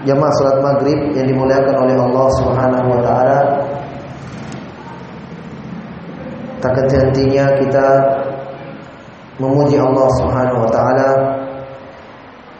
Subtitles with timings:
[0.00, 3.38] Jamaah salat maghrib yang dimuliakan oleh Allah Subhanahu wa taala.
[6.60, 7.86] Tak hentinya kita
[9.40, 11.08] memuji Allah Subhanahu wa taala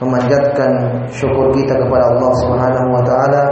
[0.01, 0.73] memanjatkan
[1.13, 3.43] syukur kita kepada Allah Subhanahu wa taala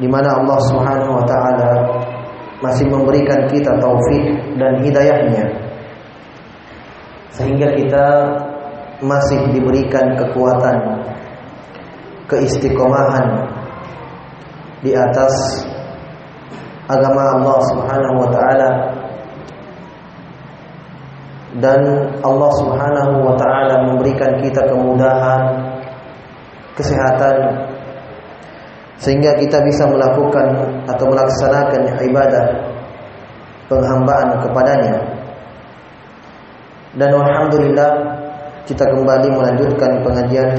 [0.00, 1.70] di mana Allah Subhanahu wa taala
[2.64, 4.24] masih memberikan kita taufik
[4.56, 5.44] dan hidayahnya
[7.36, 8.04] sehingga kita
[9.04, 10.76] masih diberikan kekuatan
[12.26, 13.46] keistiqomahan
[14.80, 15.34] di atas
[16.86, 18.70] agama Allah Subhanahu wa taala.
[21.56, 21.80] Dan
[22.20, 25.72] Allah Subhanahu wa taala memberikan kita kemudahan
[26.76, 27.36] kesehatan
[29.00, 30.46] sehingga kita bisa melakukan
[30.88, 32.44] atau melaksanakan ibadah
[33.72, 34.96] penghambaan kepadanya.
[36.96, 38.15] Dan alhamdulillah
[38.66, 40.50] kita kembali melanjutkan pengajian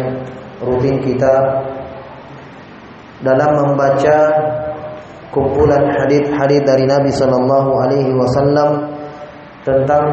[0.63, 1.33] rutin kita
[3.19, 4.17] dalam membaca
[5.35, 8.95] kumpulan hadis-hadis dari Nabi sallallahu alaihi wasallam
[9.67, 10.05] tentang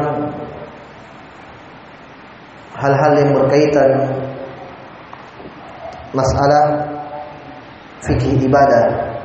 [2.75, 3.89] hal-hal yang berkaitan
[6.11, 6.83] masalah
[8.03, 9.15] fikih ibadah.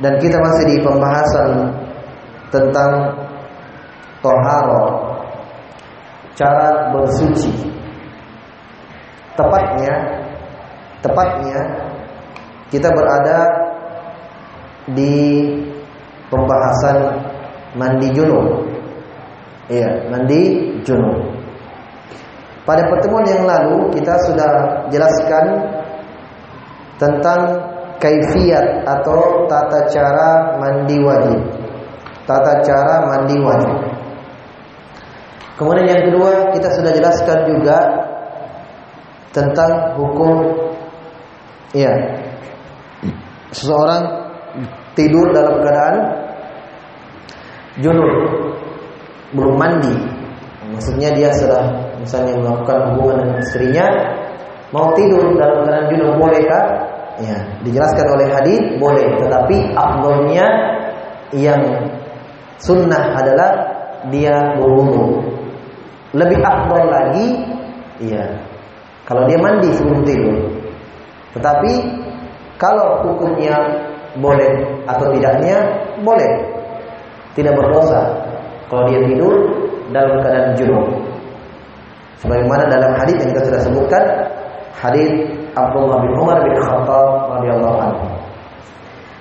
[0.00, 1.72] Dan kita masih di pembahasan
[2.52, 3.16] tentang
[4.20, 5.05] toharo
[6.36, 7.50] cara bersuci
[9.34, 9.94] tepatnya
[11.00, 11.60] tepatnya
[12.68, 13.38] kita berada
[14.92, 15.48] di
[16.28, 17.18] pembahasan
[17.74, 18.68] mandi junub
[19.72, 21.36] iya mandi junub
[22.66, 24.50] pada pertemuan yang lalu kita sudah
[24.90, 25.44] jelaskan
[26.98, 27.40] tentang
[28.02, 31.40] kaifiat atau tata cara mandi wajib.
[32.26, 33.78] Tata cara mandi wajib.
[35.56, 37.78] Kemudian yang kedua kita sudah jelaskan juga
[39.32, 40.32] tentang hukum
[41.72, 41.92] ya
[43.52, 44.04] seseorang
[44.96, 45.96] tidur dalam keadaan
[47.80, 48.12] junub
[49.32, 49.96] belum mandi.
[50.76, 53.86] Maksudnya dia sudah misalnya melakukan hubungan dengan istrinya
[54.76, 56.64] mau tidur dalam keadaan junub bolehkah?
[57.16, 60.46] Ya, dijelaskan oleh hadis boleh, tetapi afdolnya
[61.32, 61.88] yang
[62.60, 63.50] sunnah adalah
[64.12, 65.35] dia berwudu.
[66.16, 67.26] Lebih afdol lagi,
[68.00, 68.24] iya,
[69.04, 70.36] kalau dia mandi sebelum tidur.
[71.36, 71.72] Tetapi
[72.56, 73.52] kalau hukumnya
[74.16, 75.60] boleh atau tidaknya
[76.00, 76.30] boleh,
[77.36, 78.16] tidak berdosa
[78.72, 79.34] kalau dia tidur
[79.92, 80.86] dalam keadaan junub.
[82.24, 84.04] Sebagaimana dalam hadis yang kita sudah sebutkan,
[84.72, 85.12] hadis
[85.52, 88.06] Abdullah bin Umar bin Khattab radhiyallahu anhu.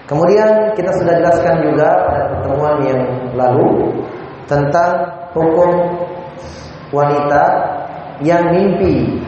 [0.06, 3.02] Kemudian kita sudah jelaskan juga pada pertemuan yang
[3.34, 3.90] lalu
[4.46, 5.70] tentang hukum
[6.94, 7.44] wanita
[8.22, 9.22] yang mimpi.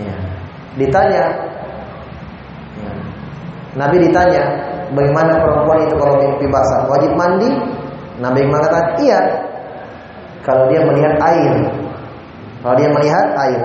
[0.00, 0.16] Ya.
[0.78, 1.24] Ditanya,
[2.78, 2.92] ya.
[3.76, 4.42] Nabi ditanya,
[4.94, 6.86] bagaimana perempuan itu kalau mimpi basah?
[6.90, 7.50] Wajib mandi?
[8.18, 9.20] Nabi mengatakan, iya.
[10.42, 11.54] Kalau dia melihat air.
[12.64, 13.62] Kalau dia melihat air.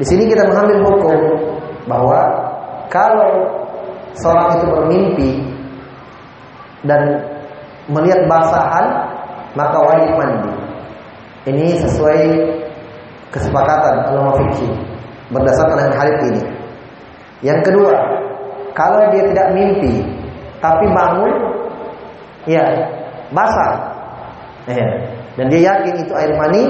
[0.00, 1.20] Di sini kita mengambil hukum
[1.84, 2.20] bahwa
[2.88, 3.30] kalau
[4.16, 5.30] seorang itu bermimpi
[6.88, 7.20] dan
[7.92, 8.86] melihat basahan,
[9.54, 10.49] maka wajib mandi.
[11.48, 12.20] Ini sesuai
[13.32, 14.72] kesepakatan ulama fikih
[15.32, 16.42] berdasarkan hadis ini.
[17.40, 17.94] Yang kedua,
[18.76, 20.04] kalau dia tidak mimpi
[20.60, 21.32] tapi bangun
[22.44, 22.64] ya
[23.32, 23.72] basah.
[24.68, 24.88] Ya.
[25.40, 26.62] Dan dia yakin itu air mani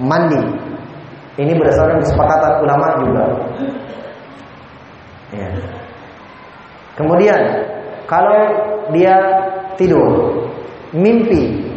[0.00, 0.40] mandi.
[1.38, 3.24] Ini berdasarkan kesepakatan ulama juga.
[5.36, 5.50] Ya.
[6.96, 7.40] Kemudian
[8.08, 8.34] kalau
[8.90, 9.14] dia
[9.76, 10.34] tidur,
[10.96, 11.68] mimpi,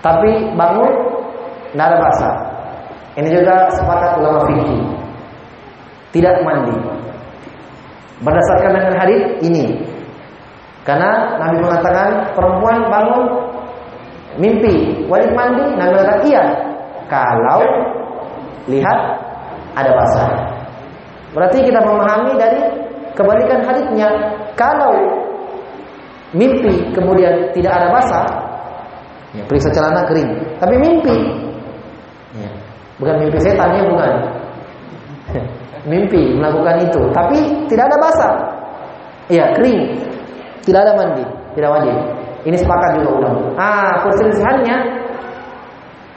[0.00, 1.17] tapi bangun
[1.72, 2.34] tidak ada basah.
[3.18, 4.80] Ini juga sepakat ulama fikih.
[6.14, 6.74] Tidak mandi.
[8.22, 9.78] Berdasarkan dengan hadis ini.
[10.86, 13.24] Karena Nabi mengatakan perempuan bangun
[14.40, 16.44] mimpi wajib mandi, Nabi mengatakan iya.
[17.08, 17.60] Kalau
[18.68, 18.98] lihat
[19.72, 20.28] ada basah.
[21.32, 22.60] Berarti kita memahami dari
[23.16, 24.08] kebalikan hadisnya.
[24.56, 24.92] Kalau
[26.36, 28.26] mimpi kemudian tidak ada basah,
[29.32, 30.28] ya, periksa celana kering.
[30.60, 31.16] Tapi mimpi,
[32.38, 32.50] ya,
[33.02, 34.12] bukan mimpi setan ya bukan.
[35.90, 38.34] mimpi melakukan itu, tapi tidak ada basah.
[39.28, 39.82] Iya kering,
[40.64, 41.96] tidak ada mandi, tidak wajib.
[42.48, 43.40] Ini sepakat juga ulama.
[43.60, 44.76] Ah perselisihannya,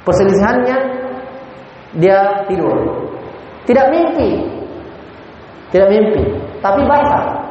[0.07, 0.77] perselisihannya
[1.99, 2.77] dia tidur,
[3.67, 4.47] tidak mimpi,
[5.75, 6.23] tidak mimpi,
[6.63, 7.41] tapi basah.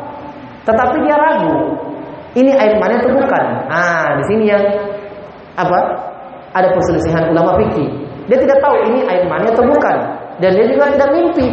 [0.65, 1.73] Tetapi dia ragu,
[2.39, 3.45] ini air mani atau bukan?
[3.67, 4.65] Ah, di sini yang
[5.59, 5.79] apa?
[6.55, 7.91] Ada perselisihan ulama fikih.
[8.31, 9.97] Dia tidak tahu ini air mani atau bukan,
[10.39, 11.51] dan dia juga tidak mimpi.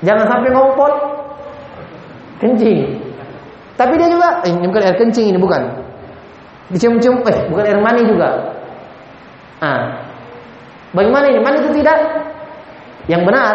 [0.00, 0.92] Jangan sampai ngompol
[2.40, 2.96] kencing.
[3.76, 5.62] Tapi dia juga, eh, ini bukan air kencing ini bukan.
[6.72, 8.56] Dicium-cium, eh bukan air mani juga.
[9.60, 10.00] Ah,
[10.96, 11.44] bagaimana ini?
[11.44, 11.98] Mani itu tidak?
[13.12, 13.54] Yang benar,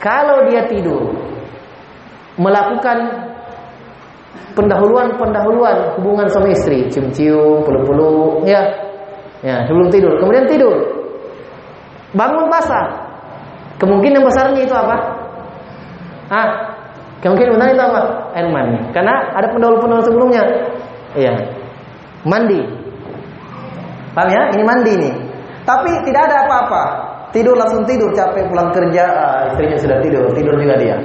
[0.00, 1.12] kalau dia tidur
[2.40, 3.28] melakukan
[4.56, 8.64] pendahuluan-pendahuluan hubungan suami istri, cium-cium, peluk-peluk, ya.
[9.44, 10.16] Ya, sebelum tidur.
[10.16, 10.95] Kemudian tidur.
[12.16, 12.86] Bangun basah.
[13.76, 14.96] Kemungkinan besarnya itu apa?
[16.32, 16.48] Ah,
[17.20, 18.00] kemungkinan besarnya itu apa?
[18.32, 18.80] Air mani.
[18.96, 20.42] Karena ada pendahulu-pendahulu sebelumnya.
[21.12, 21.32] Iya.
[22.24, 22.60] Mandi.
[24.16, 24.42] Paham ya?
[24.56, 25.14] Ini mandi nih.
[25.68, 26.82] Tapi tidak ada apa-apa.
[27.36, 30.96] Tidur langsung tidur, capek pulang kerja, ah, istrinya sudah tidur, tidur juga dia.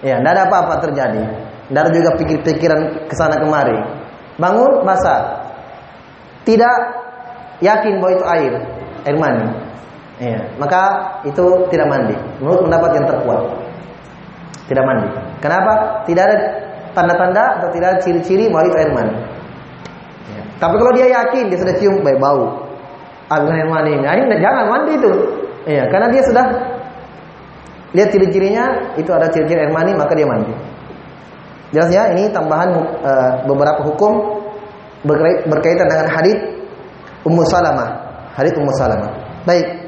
[0.00, 1.20] Ya, tidak ada apa-apa terjadi.
[1.68, 3.76] Tidak ada juga pikir-pikiran ke sana kemari.
[4.40, 5.44] Bangun basah.
[6.48, 6.76] Tidak
[7.60, 8.52] yakin bahwa itu air,
[9.04, 9.63] air mani.
[10.22, 10.82] Ya, maka
[11.26, 11.42] itu
[11.74, 12.14] tidak mandi.
[12.38, 13.40] Menurut pendapat yang terkuat.
[14.70, 15.08] Tidak mandi.
[15.42, 15.72] Kenapa?
[16.06, 16.36] Tidak ada
[16.94, 19.14] tanda-tanda atau tidak ada ciri-ciri bahwa air mani.
[20.30, 20.42] Ya.
[20.62, 22.62] Tapi kalau dia yakin dia sudah cium baik bau.
[23.26, 24.06] Ah, air mani ini.
[24.06, 25.10] Akhirnya jangan mandi itu.
[25.66, 26.46] Ya, karena dia sudah
[27.94, 28.64] lihat ciri-cirinya
[28.94, 30.54] itu ada ciri-ciri air mani maka dia mandi.
[31.74, 32.70] Jelas ya, ini tambahan
[33.02, 34.38] uh, beberapa hukum
[35.50, 36.38] berkaitan dengan hadis
[37.26, 37.90] Ummu Salamah.
[38.38, 39.10] Hadis Ummu Salamah.
[39.42, 39.83] Baik.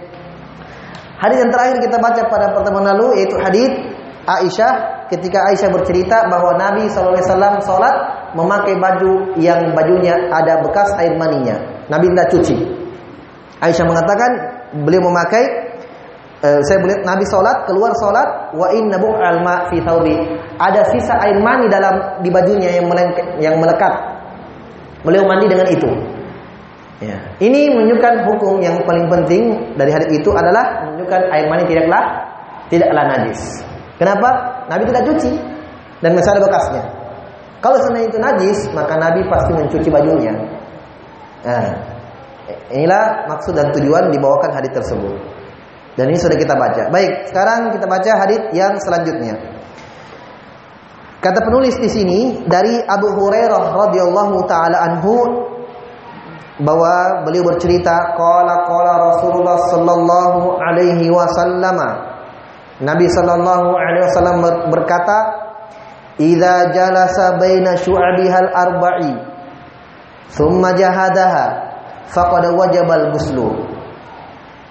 [1.16, 3.70] Hadis yang terakhir kita baca pada pertemuan lalu yaitu hadis
[4.26, 7.94] Aisyah ketika Aisyah bercerita bahwa Nabi SAW sholat
[8.34, 11.56] memakai baju yang bajunya ada bekas air maninya.
[11.86, 12.56] Nabi tidak cuci.
[13.62, 14.30] Aisyah mengatakan
[14.82, 15.66] beliau memakai
[16.36, 20.20] Eh, saya melihat Nabi sholat keluar sholat wa inna alma fi thawbi
[20.60, 22.92] ada sisa air mani dalam di bajunya yang
[23.40, 23.88] yang melekat
[25.00, 25.88] beliau mandi dengan itu
[27.02, 27.16] ya.
[27.42, 32.04] ini menunjukkan hukum yang paling penting dari hadis itu adalah menunjukkan air mani tidaklah
[32.72, 33.40] tidaklah najis
[34.00, 34.28] kenapa
[34.68, 35.32] Nabi tidak cuci
[36.04, 36.82] dan masih ada bekasnya
[37.64, 40.32] kalau sebenarnya itu najis maka Nabi pasti mencuci bajunya
[41.46, 41.70] nah,
[42.70, 45.36] inilah maksud dan tujuan dibawakan hadis tersebut
[45.96, 46.92] dan ini sudah kita baca.
[46.92, 49.32] Baik, sekarang kita baca hadis yang selanjutnya.
[51.24, 55.16] Kata penulis di sini dari Abu Hurairah radhiyallahu taala anhu
[56.56, 61.78] bahwa beliau bercerita qala qala Rasulullah sallallahu alaihi wasallam.
[62.80, 64.36] Nabi sallallahu alaihi wasallam
[64.72, 65.18] berkata
[66.16, 69.12] idza jalasa baina syu'abihal arba'i
[70.32, 71.66] thumma jahadaha
[72.08, 73.52] faqad wajabal ghuslu.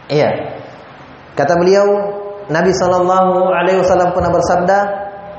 [0.09, 0.29] Iya.
[1.35, 1.85] Kata beliau,
[2.47, 4.77] Nabi Shallallahu Alaihi Wasallam pernah bersabda,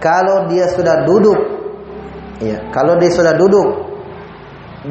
[0.02, 1.38] kalau dia sudah duduk,
[2.42, 3.64] ya, kalau dia sudah duduk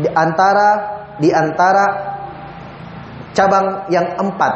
[0.02, 1.86] di antara di antara
[3.36, 4.54] cabang yang empat.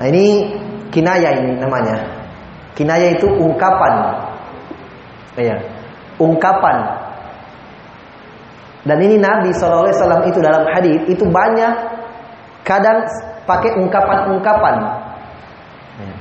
[0.00, 0.56] Nah, ini
[0.90, 1.96] kinaya ini namanya.
[2.74, 3.94] Kinaya itu ungkapan.
[5.34, 5.58] Ya.
[6.14, 6.76] ungkapan.
[8.86, 9.90] Dan ini Nabi SAW
[10.30, 11.74] itu dalam hadis itu banyak
[12.62, 13.02] kadang
[13.42, 14.74] pakai ungkapan-ungkapan.
[15.98, 16.14] Ya.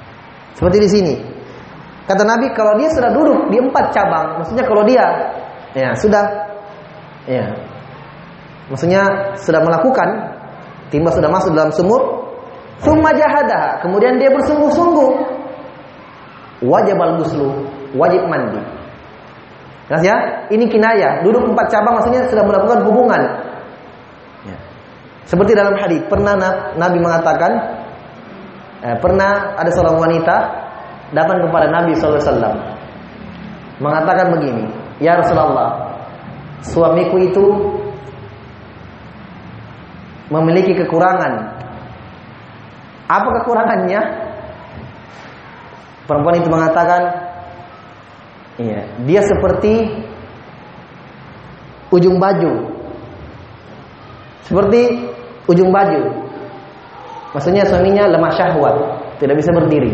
[0.58, 1.16] Seperti di sini.
[2.04, 5.06] Kata Nabi kalau dia sudah duduk di empat cabang, maksudnya kalau dia
[5.72, 6.24] ya sudah
[7.24, 7.48] ya
[8.72, 10.08] maksudnya sudah melakukan
[10.94, 12.02] timba sudah masuk dalam sumur,
[12.86, 15.10] summa jahada, kemudian dia bersungguh-sungguh
[16.64, 17.50] wajib al-ghuslu,
[17.98, 18.62] wajib mandi.
[19.90, 20.16] Jelas ya?
[20.48, 21.28] Ini kinayah.
[21.28, 23.22] Duduk empat cabang maksudnya sudah melakukan hubungan.
[24.48, 24.58] Ya.
[25.28, 26.40] Seperti dalam hadis pernah
[26.80, 27.52] Nabi mengatakan
[28.80, 30.36] eh, pernah ada seorang wanita
[31.12, 32.24] datang kepada Nabi SAW
[33.84, 34.66] mengatakan begini,
[35.04, 36.00] Ya Rasulullah,
[36.64, 37.44] suamiku itu
[40.34, 41.62] memiliki kekurangan.
[43.06, 44.02] Apa kekurangannya?
[46.10, 47.02] Perempuan itu mengatakan,
[48.58, 49.94] iya, dia seperti
[51.94, 52.74] ujung baju.
[54.44, 54.82] Seperti
[55.48, 56.02] ujung baju.
[57.38, 58.76] Maksudnya suaminya lemah syahwat,
[59.22, 59.94] tidak bisa berdiri.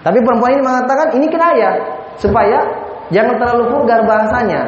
[0.00, 1.70] Tapi perempuan ini mengatakan ini kenaya
[2.16, 2.58] supaya
[3.12, 4.60] jangan terlalu vulgar bahasanya.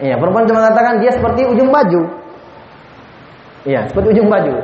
[0.00, 2.19] Iya, perempuan itu mengatakan dia seperti ujung baju.
[3.68, 4.54] Iya, seperti ujung baju.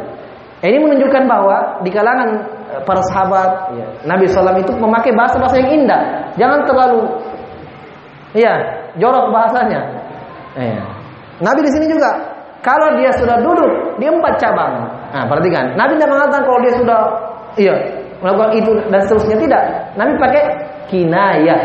[0.64, 2.28] Ini menunjukkan bahwa di kalangan
[2.72, 6.02] eh, para sahabat ya, Nabi SAW itu memakai bahasa-bahasa yang indah.
[6.40, 7.04] Jangan terlalu
[8.32, 8.54] iya,
[8.96, 9.80] jorok bahasanya.
[10.56, 10.84] Iya.
[11.44, 12.08] Nabi di sini juga
[12.64, 14.88] kalau dia sudah duduk di empat cabang.
[15.12, 15.76] Nah, perhatikan.
[15.76, 17.00] Nabi tidak mengatakan kalau dia sudah
[17.60, 17.74] iya,
[18.24, 19.62] melakukan itu dan seterusnya tidak.
[19.94, 20.42] Nabi pakai
[20.88, 21.60] kinayah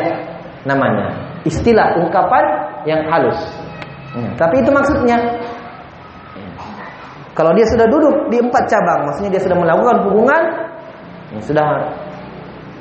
[0.67, 1.15] namanya.
[1.47, 2.43] Istilah ungkapan
[2.85, 3.39] yang halus.
[4.11, 5.17] Ya, tapi itu maksudnya.
[7.31, 10.41] Kalau dia sudah duduk di empat cabang, maksudnya dia sudah melakukan hubungan,
[11.31, 11.67] ya, sudah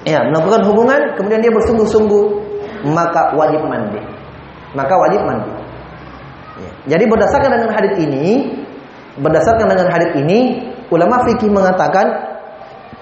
[0.02, 2.24] ya melakukan hubungan, kemudian dia bersungguh-sungguh,
[2.90, 4.02] maka wajib mandi.
[4.74, 5.52] Maka wajib mandi.
[6.60, 6.70] Ya.
[6.96, 8.26] Jadi berdasarkan dengan hadis ini,
[9.22, 10.38] berdasarkan dengan hadis ini,
[10.90, 12.30] ulama fikih mengatakan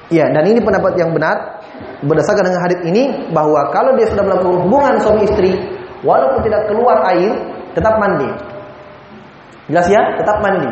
[0.09, 1.61] Ya, dan ini pendapat yang benar
[2.01, 5.53] berdasarkan dengan hadis ini bahwa kalau dia sudah melakukan hubungan suami istri
[6.01, 7.37] walaupun tidak keluar air
[7.77, 8.29] tetap mandi.
[9.69, 10.01] Jelas ya?
[10.17, 10.71] Tetap mandi.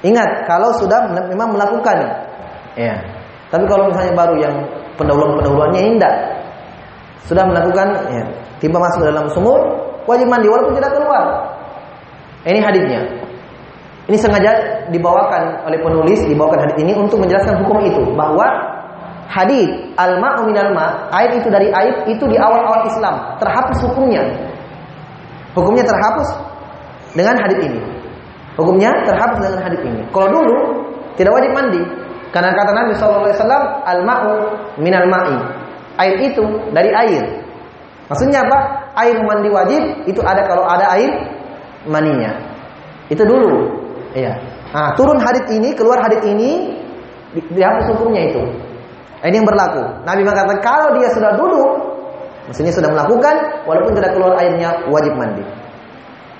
[0.00, 1.96] Ingat kalau sudah memang melakukan
[2.76, 2.96] ya.
[3.52, 4.54] Tapi kalau misalnya baru yang
[4.96, 6.14] pendahuluan-pendahuluannya indah
[7.28, 8.24] sudah melakukan ya,
[8.62, 9.60] tiba masuk dalam sumur
[10.08, 11.24] wajib mandi walaupun tidak keluar.
[12.48, 13.00] Ini hadisnya.
[14.08, 14.52] Ini sengaja
[14.90, 18.48] dibawakan oleh penulis, dibawakan hadis ini untuk menjelaskan hukum itu bahwa
[19.30, 24.24] hadis al-ma'u minal ma, air itu dari air itu di awal-awal Islam, terhapus hukumnya.
[25.54, 26.26] Hukumnya terhapus
[27.14, 27.80] dengan hadis ini.
[28.58, 30.00] Hukumnya terhapus dengan hadis ini.
[30.10, 30.56] Kalau dulu
[31.14, 31.82] tidak wajib mandi
[32.30, 33.26] karena kata Nabi SAW
[33.86, 34.32] al-ma'u
[34.78, 35.36] minal ma'i.
[35.98, 37.24] Air itu dari air.
[38.06, 38.58] Maksudnya apa?
[38.98, 41.10] Air mandi wajib itu ada kalau ada air
[41.86, 42.30] maninya.
[43.10, 43.70] Itu dulu.
[44.14, 44.38] Iya.
[44.70, 46.78] Nah, turun hadis ini, keluar hadis ini,
[47.34, 48.42] dihapus hukumnya itu.
[49.20, 49.82] Ini yang berlaku.
[50.06, 51.70] Nabi mengatakan kalau dia sudah duduk,
[52.46, 55.44] maksudnya sudah melakukan, walaupun tidak keluar airnya, wajib mandi.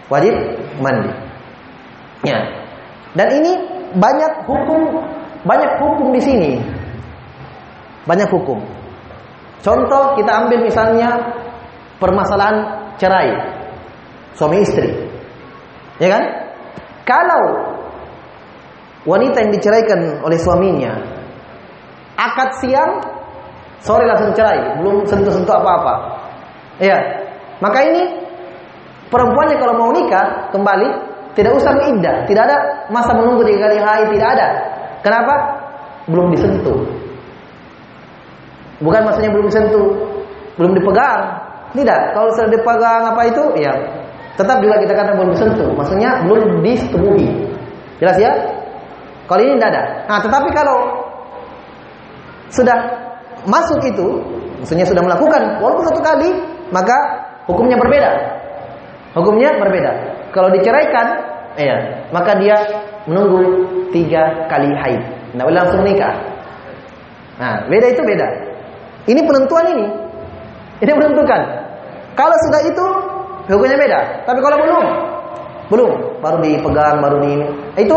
[0.07, 0.35] Wajib
[0.79, 1.11] mandi.
[2.27, 2.39] Ya.
[3.17, 3.53] Dan ini
[3.97, 4.81] banyak hukum,
[5.45, 6.53] banyak hukum di sini.
[8.07, 8.61] Banyak hukum.
[9.61, 11.21] Contoh kita ambil misalnya
[12.01, 12.65] permasalahan
[12.97, 13.29] cerai
[14.35, 14.89] suami istri.
[16.01, 16.25] Ya kan?
[17.05, 17.45] Kalau
[19.05, 20.93] wanita yang diceraikan oleh suaminya
[22.21, 22.93] akad siang
[23.81, 25.95] sore langsung cerai, belum sentuh-sentuh apa-apa.
[26.81, 26.99] Iya.
[27.61, 28.03] Maka ini
[29.09, 30.89] perempuannya kalau mau nikah kembali
[31.39, 32.57] tidak usah iddah, tidak ada
[32.91, 34.49] masa menunggu tiga kali haid, tidak ada.
[35.01, 35.35] Kenapa?
[36.11, 36.79] Belum disentuh.
[38.81, 39.87] Bukan maksudnya belum disentuh,
[40.57, 41.23] belum dipegang.
[41.71, 42.01] Tidak.
[42.19, 43.71] Kalau sudah dipegang apa itu, ya
[44.41, 47.29] Tetap juga kita katakan belum disentuh, maksudnya belum disetubuhi.
[48.01, 48.33] Jelas ya?
[49.29, 49.83] Kalau ini tidak ada.
[50.09, 50.77] Nah, tetapi kalau
[52.49, 52.79] sudah
[53.45, 54.07] masuk itu,
[54.65, 56.33] maksudnya sudah melakukan walaupun satu kali,
[56.73, 56.97] maka
[57.45, 58.11] hukumnya berbeda.
[59.13, 59.93] Hukumnya berbeda.
[60.31, 61.07] Kalau diceraikan,
[61.59, 62.57] ya, maka dia
[63.07, 65.03] menunggu tiga kali haid.
[65.35, 66.15] Boleh langsung nikah.
[67.39, 68.29] Nah, beda itu beda.
[69.09, 69.87] Ini penentuan ini.
[70.81, 71.41] Ini menentukan.
[72.15, 72.85] Kalau sudah itu
[73.49, 74.01] hukumnya beda.
[74.29, 74.87] Tapi kalau belum,
[75.71, 77.47] belum, baru dipegang, baru di ini,
[77.81, 77.97] itu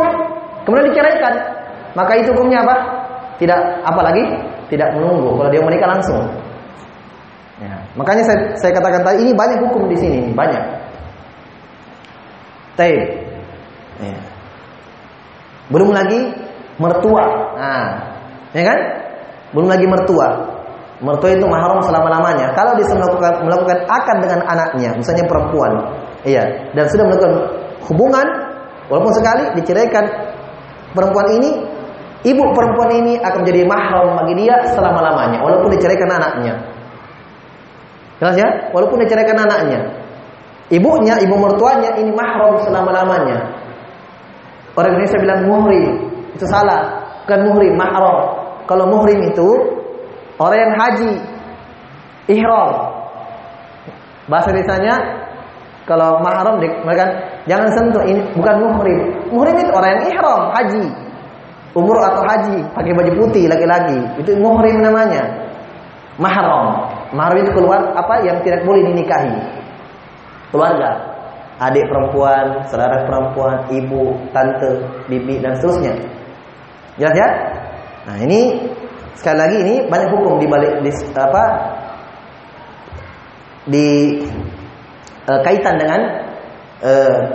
[0.64, 1.34] kemudian diceraikan,
[1.94, 2.76] maka itu hukumnya apa?
[3.38, 4.24] Tidak apa lagi?
[4.72, 5.38] Tidak menunggu.
[5.38, 6.22] Kalau dia menikah langsung.
[7.62, 7.78] Ya.
[7.94, 10.83] Makanya saya, saya katakan tadi ini banyak hukum di sini, banyak.
[12.74, 13.02] Taib.
[14.02, 14.18] Ya.
[15.70, 16.20] Belum lagi
[16.82, 17.26] mertua.
[17.58, 17.86] Nah,
[18.54, 18.80] ya kan?
[19.54, 20.28] Belum lagi mertua.
[21.04, 22.56] Mertua itu mahram selama-lamanya.
[22.56, 25.72] Kalau dia melakukan melakukan, akad dengan anaknya, misalnya perempuan,
[26.24, 27.34] iya, dan sudah melakukan
[27.92, 28.24] hubungan,
[28.88, 30.06] walaupun sekali diceraikan
[30.96, 31.60] perempuan ini,
[32.24, 36.56] ibu perempuan ini akan menjadi mahram bagi dia selama lamanya, walaupun diceraikan anaknya.
[38.24, 38.50] Jelas ya?
[38.72, 39.84] Walaupun diceraikan anaknya,
[40.72, 43.38] ibunya, ibu mertuanya ini mahram selama lamanya.
[44.74, 45.86] Orang Indonesia bilang muhrim,
[46.34, 48.18] itu salah, bukan muhrim, mahram.
[48.64, 49.50] Kalau muhrim itu
[50.40, 51.12] orang yang haji,
[52.32, 52.72] ihram.
[54.32, 54.96] Bahasa desanya
[55.84, 57.06] kalau mahram mereka
[57.44, 59.00] jangan sentuh ini bukan muhrim.
[59.36, 60.86] Muhrim itu orang yang ihram, haji.
[61.74, 63.98] Umur atau haji, pakai baju putih laki-laki.
[64.22, 65.26] Itu muhrim namanya.
[66.22, 66.86] Mahram.
[67.18, 69.63] Mahram itu keluar apa yang tidak boleh dinikahi.
[70.54, 70.90] Keluarga.
[71.58, 75.98] Adik perempuan, saudara perempuan, ibu, tante, bibi dan seterusnya.
[77.02, 77.30] Jelas ya?
[78.06, 78.62] Nah, ini
[79.18, 81.44] sekali lagi ini banyak hukum di balik di, apa
[83.66, 83.88] di
[85.24, 86.00] e, kaitan dengan
[86.84, 86.92] e,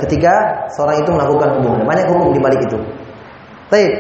[0.07, 1.83] ketika seorang itu melakukan hubungan.
[1.89, 2.79] Banyak hukum di balik itu.
[3.73, 3.93] Baik.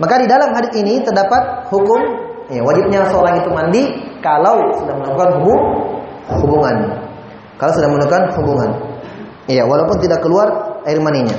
[0.00, 2.00] Maka di dalam hadis ini terdapat hukum
[2.48, 3.82] ya, wajibnya seorang itu mandi
[4.24, 5.62] kalau sudah melakukan hubung,
[6.40, 6.76] hubungan.
[7.60, 8.70] Kalau sudah melakukan hubungan.
[9.50, 11.34] Iya, walaupun tidak keluar air maninya.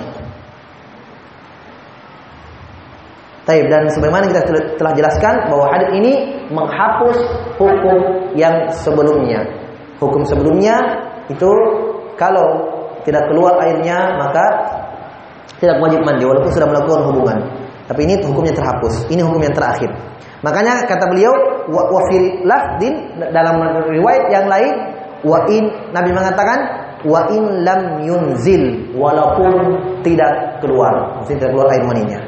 [3.43, 4.41] Taib dan sebagaimana kita
[4.79, 6.13] telah jelaskan bahwa hadis ini
[6.47, 7.17] menghapus
[7.59, 7.99] hukum
[8.39, 9.43] yang sebelumnya.
[9.99, 10.79] Hukum sebelumnya
[11.27, 11.51] itu
[12.15, 12.71] kalau
[13.03, 14.45] tidak keluar airnya maka
[15.59, 17.37] tidak wajib mandi walaupun sudah melakukan hubungan.
[17.83, 19.11] Tapi ini hukumnya terhapus.
[19.11, 19.91] Ini hukum yang terakhir.
[20.39, 21.31] Makanya kata beliau
[21.67, 22.01] wa, wa
[22.47, 23.59] lafdin dalam
[23.91, 24.71] riwayat yang lain
[25.23, 25.63] wa in
[25.95, 26.59] Nabi mengatakan
[27.03, 29.51] wa in lam yunzil walaupun
[30.03, 32.19] tidak keluar, maksudnya tidak keluar air maninya.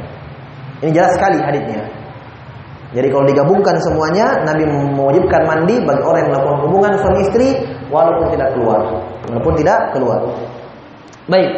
[0.83, 1.83] Ini jelas sekali hadisnya.
[2.95, 4.63] Jadi kalau digabungkan semuanya, Nabi
[4.95, 7.47] mewajibkan mandi bagi orang yang melakukan hubungan suami istri
[7.91, 8.79] walaupun tidak keluar,
[9.27, 10.19] walaupun tidak keluar.
[11.27, 11.51] Baik.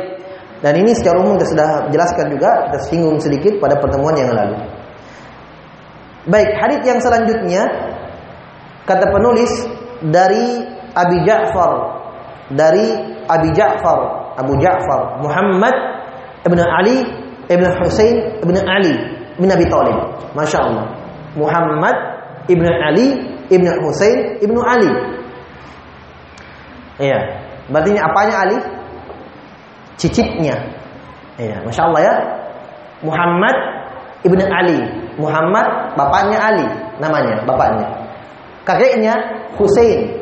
[0.65, 4.57] Dan ini secara umum kita sudah jelaskan juga, kita singgung sedikit pada pertemuan yang lalu.
[6.25, 7.62] Baik, hadis yang selanjutnya
[8.89, 9.51] kata penulis
[10.09, 10.65] dari
[10.97, 11.71] Abi Ja'far
[12.57, 12.88] dari
[13.29, 13.99] Abi Ja'far
[14.41, 15.75] Abu Ja'far Muhammad
[16.47, 17.05] ibn Ali
[17.53, 18.93] ibn Husain ibn Ali
[19.38, 19.97] bin Abi Thalib.
[20.33, 20.86] Masya Allah.
[21.38, 21.93] Muhammad
[22.49, 23.13] ibn Ali
[23.53, 24.89] ibn Husain ibn Ali.
[26.97, 27.19] Iya.
[27.69, 28.57] Berarti ini apanya Ali?
[30.01, 30.55] Cicitnya.
[31.38, 32.15] Iya, Masya Allah ya.
[33.05, 33.55] Muhammad
[34.25, 34.79] ibn Ali.
[35.21, 36.65] Muhammad bapaknya Ali
[37.01, 37.86] namanya, bapaknya.
[38.65, 39.13] Kakeknya
[39.57, 40.16] Husain.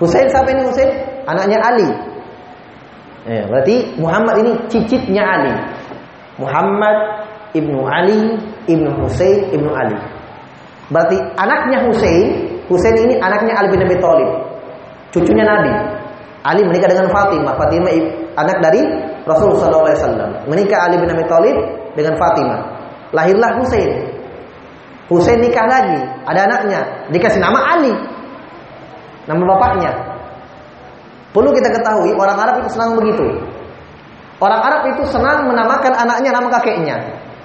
[0.00, 0.90] Husain siapa ini Husain?
[1.28, 1.88] Anaknya Ali.
[3.28, 5.52] Ya, berarti Muhammad ini cicitnya Ali.
[6.40, 6.96] Muhammad
[7.52, 9.94] ibnu Ali ibnu Husain ibnu Ali.
[10.88, 12.26] Berarti anaknya Husain,
[12.66, 14.30] Husain ini anaknya Ali bin Abi Thalib,
[15.12, 15.70] cucunya Nabi.
[16.40, 17.52] Ali menikah dengan Fatimah.
[17.60, 17.92] Fatimah
[18.40, 18.80] anak dari
[19.28, 20.48] Rasulullah SAW.
[20.48, 21.56] Menikah Ali bin Abi Thalib
[21.92, 22.60] dengan Fatimah.
[23.12, 23.92] Lahirlah Husain.
[25.10, 27.90] Husain nikah lagi, ada anaknya, dikasih nama Ali.
[29.28, 29.90] Nama bapaknya.
[31.30, 33.26] Perlu kita ketahui orang Arab itu senang begitu.
[34.40, 36.96] Orang Arab itu senang menamakan anaknya nama kakeknya.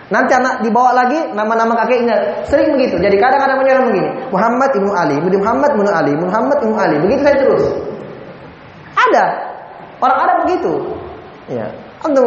[0.05, 2.45] Nanti anak dibawa lagi nama-nama kakeknya.
[2.45, 2.95] Sering begitu.
[3.01, 4.09] Jadi kadang-kadang menyerang begini.
[4.29, 6.95] Muhammad ibnu Ali, Muhammad ibnu Ali, Muhammad ibnu Ali.
[7.01, 7.63] Begitu saya terus.
[8.95, 9.25] Ada.
[9.99, 10.73] Orang Arab begitu.
[11.49, 11.67] Ya.
[12.05, 12.25] Untuk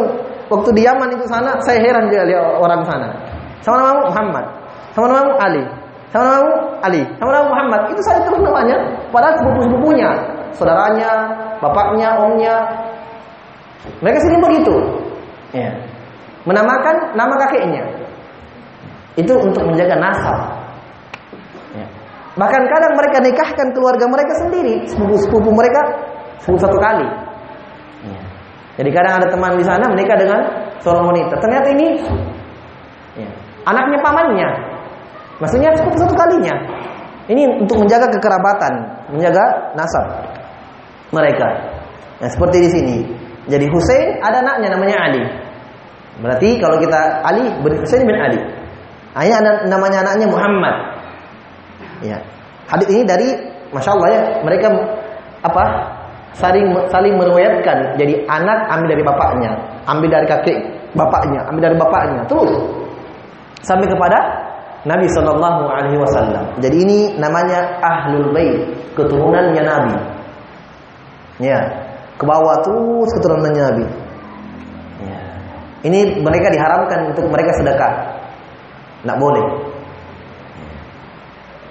[0.51, 3.09] waktu di Yaman itu sana, saya heran dia lihat orang sana.
[3.63, 4.45] Sama nama Muhammad,
[4.95, 5.63] sama nama Ali,
[6.09, 7.81] sama nama Ali, sama nama Muhammad.
[7.93, 8.77] Itu saya terus namanya.
[9.13, 10.09] Padahal sepupu-sepupunya,
[10.57, 11.11] saudaranya,
[11.61, 12.55] bapaknya, omnya,
[14.01, 14.75] mereka sering begitu.
[15.55, 15.69] Ya.
[16.45, 17.83] Menamakan nama kakeknya.
[19.17, 20.39] Itu untuk menjaga nasab.
[21.75, 21.85] Ya.
[22.37, 25.81] Bahkan kadang mereka nikahkan keluarga mereka sendiri, sepupu-sepupu mereka
[26.41, 27.07] sepupu satu kali.
[28.07, 28.21] Ya.
[28.79, 30.39] Jadi kadang ada teman di sana menikah dengan
[30.79, 31.35] seorang wanita.
[31.43, 31.87] Ternyata ini
[33.19, 33.29] ya,
[33.67, 34.49] anaknya pamannya.
[35.39, 36.55] Maksudnya sepupu satu kalinya.
[37.29, 38.73] Ini untuk menjaga kekerabatan,
[39.13, 40.05] menjaga nasab
[41.13, 41.47] mereka.
[42.19, 42.97] Nah, seperti di sini.
[43.49, 45.23] Jadi Hussein ada anaknya namanya Ali.
[46.19, 48.41] Berarti kalau kita Ali bin Hussein bin Ali.
[49.17, 50.75] Ayah ada namanya anaknya Muhammad.
[52.05, 52.17] Ya.
[52.69, 53.29] Hadis ini dari
[53.73, 54.67] Masya Allah ya mereka
[55.45, 55.63] apa
[56.37, 59.51] saling saling meriwayatkan jadi anak ambil dari bapaknya
[59.89, 60.57] ambil dari kakek
[60.93, 62.51] bapaknya ambil dari bapaknya terus
[63.65, 64.17] sampai kepada
[64.87, 68.63] Nabi Shallallahu Alaihi Wasallam jadi ini namanya ahlul bait
[68.95, 69.97] keturunannya Nabi
[71.39, 71.89] ya
[72.19, 73.85] ke bawah terus keturunannya Nabi.
[75.07, 75.19] Ya.
[75.87, 77.93] Ini mereka diharamkan untuk mereka sedekah.
[78.99, 79.45] Tidak boleh.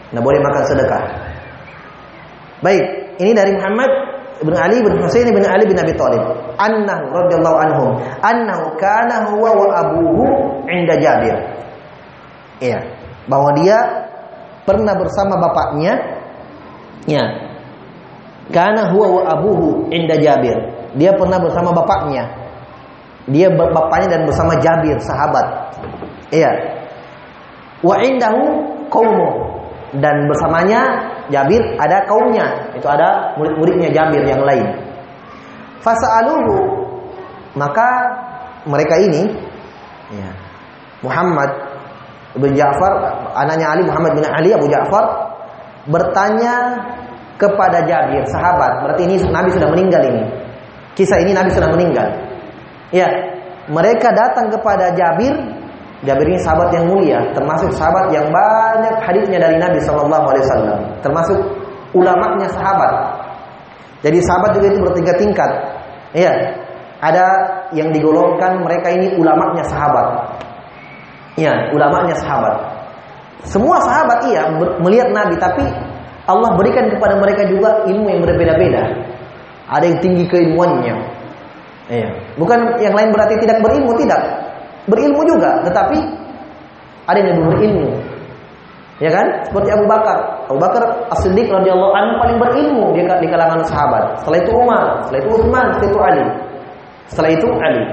[0.08, 1.02] Tidak boleh makan sedekah.
[2.64, 2.84] Baik,
[3.20, 3.90] ini dari Muhammad
[4.40, 6.24] bin Ali bin Husain bin Ali bin Abi Thalib.
[6.56, 7.90] Annahu radhiyallahu anhum,
[8.24, 10.24] annahu kana huwa wa abuhu
[10.64, 11.36] inda Jabir.
[12.58, 12.80] Iya,
[13.28, 13.76] bahwa dia
[14.64, 15.94] pernah bersama bapaknya
[17.08, 17.24] ya.
[18.48, 20.56] Karena huwa wa abuhu inda Jabir.
[20.96, 22.24] Dia pernah bersama bapaknya.
[23.28, 25.76] Dia bapaknya dan bersama Jabir, sahabat.
[26.32, 26.48] Iya.
[27.84, 28.40] Wa indahu
[28.88, 29.30] qaumu
[30.00, 30.80] dan bersamanya
[31.28, 34.64] Jabir ada kaumnya, itu ada murid-muridnya Jabir yang lain.
[35.84, 36.56] Fasa'aluhu
[37.52, 37.88] maka
[38.64, 39.28] mereka ini
[40.12, 40.28] ya,
[41.04, 41.67] Muhammad
[42.38, 42.92] bin Ja'far,
[43.34, 45.04] anaknya Ali Muhammad bin Ali Abu Ja'far
[45.88, 46.54] bertanya
[47.38, 48.82] kepada Jabir, sahabat.
[48.82, 50.22] Berarti ini Nabi sudah meninggal ini.
[50.98, 52.08] Kisah ini Nabi sudah meninggal.
[52.90, 53.06] Ya,
[53.70, 55.34] mereka datang kepada Jabir.
[56.06, 60.78] Jabir ini sahabat yang mulia, termasuk sahabat yang banyak hadisnya dari Nabi Shallallahu Alaihi Wasallam,
[61.02, 61.38] termasuk
[61.90, 63.18] ulamanya sahabat.
[64.06, 65.50] Jadi sahabat juga itu bertingkat-tingkat.
[66.14, 66.54] Iya,
[67.02, 67.26] ada
[67.74, 70.38] yang digolongkan mereka ini ulamanya sahabat.
[71.38, 72.54] Iya, ulamanya sahabat.
[73.46, 74.50] Semua sahabat iya
[74.82, 75.62] melihat Nabi, tapi
[76.26, 78.82] Allah berikan kepada mereka juga ilmu yang berbeda-beda.
[79.70, 80.96] Ada yang tinggi keilmuannya.
[81.88, 82.10] Iya.
[82.36, 84.18] Bukan yang lain berarti tidak berilmu, tidak.
[84.90, 85.98] Berilmu juga, tetapi
[87.06, 87.88] ada yang lebih berilmu.
[88.98, 89.26] Ya kan?
[89.46, 90.18] Seperti Abu Bakar.
[90.50, 90.82] Abu Bakar
[91.14, 94.18] As-Siddiq radhiyallahu anhu paling berilmu di, di kalangan sahabat.
[94.20, 96.24] Setelah itu Umar, setelah itu Utsman, setelah itu Ali.
[97.06, 97.84] Setelah itu Ali.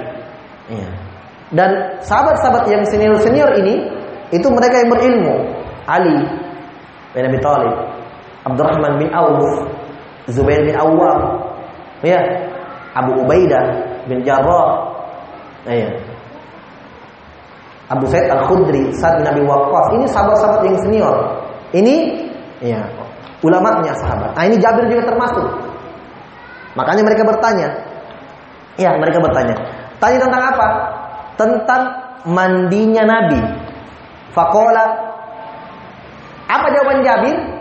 [0.74, 1.05] Iya.
[1.54, 3.86] Dan sahabat-sahabat yang senior-senior ini
[4.34, 5.36] itu mereka yang berilmu.
[5.86, 6.18] Ali
[7.14, 7.76] bin Abi Thalib,
[8.50, 9.70] Abdurrahman bin Auf,
[10.34, 11.38] Zubair bin Awwam,
[12.02, 12.18] ya,
[12.98, 13.66] Abu Ubaidah
[14.10, 14.90] bin Jarrah,
[15.70, 15.94] ya.
[17.86, 19.94] Abu Said Al-Khudri, Sa'ad bin Abi Waqqas.
[19.94, 21.16] Ini sahabat-sahabat yang senior.
[21.70, 21.96] Ini
[22.66, 22.82] ya,
[23.46, 24.34] ulamanya sahabat.
[24.34, 25.46] Nah, ini Jabir juga termasuk.
[26.74, 27.70] Makanya mereka bertanya.
[28.82, 29.56] Ya, mereka bertanya.
[30.02, 30.68] Tanya tentang apa?
[31.36, 31.84] Tentang
[32.28, 33.40] mandinya Nabi.
[34.32, 34.86] Fakola.
[36.46, 37.56] Apa jawaban Jabir?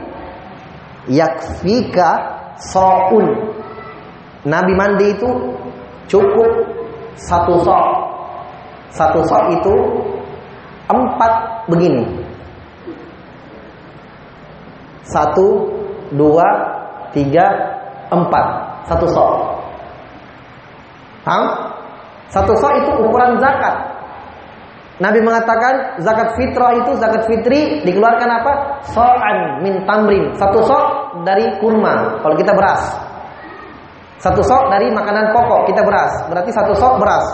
[1.08, 2.10] yakfika
[2.56, 3.26] so'un.
[4.44, 5.28] Nabi mandi itu
[6.08, 6.50] cukup
[7.16, 7.88] satu so'.
[8.94, 9.74] Satu so' itu
[10.88, 11.32] empat
[11.68, 12.04] begini.
[15.04, 15.68] Satu,
[16.16, 16.46] dua,
[17.12, 17.44] tiga,
[18.12, 18.46] empat.
[18.88, 19.32] Satu so'.
[21.24, 21.73] Paham?
[22.32, 23.94] Satu so' itu ukuran zakat.
[25.02, 28.52] Nabi mengatakan zakat fitrah itu zakat fitri dikeluarkan apa?
[28.94, 30.30] So'an min tamrin.
[30.38, 30.84] Satu sok
[31.26, 32.22] dari kurma.
[32.22, 32.94] Kalau kita beras.
[34.22, 36.12] Satu sok dari makanan pokok kita beras.
[36.30, 37.26] Berarti satu sok beras.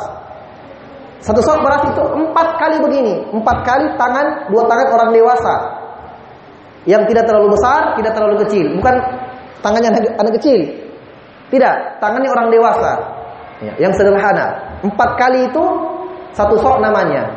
[1.20, 3.29] Satu sok beras itu empat kali begini.
[3.29, 5.55] Empat kali tangan, dua tangan orang dewasa.
[6.88, 8.72] Yang tidak terlalu besar, tidak terlalu kecil.
[8.81, 8.94] Bukan
[9.61, 10.64] tangannya anak, anak kecil.
[11.53, 12.92] Tidak, tangannya orang dewasa.
[13.61, 14.69] Ya, yang sederhana.
[14.81, 15.64] Empat kali itu
[16.33, 17.29] satu sok namanya.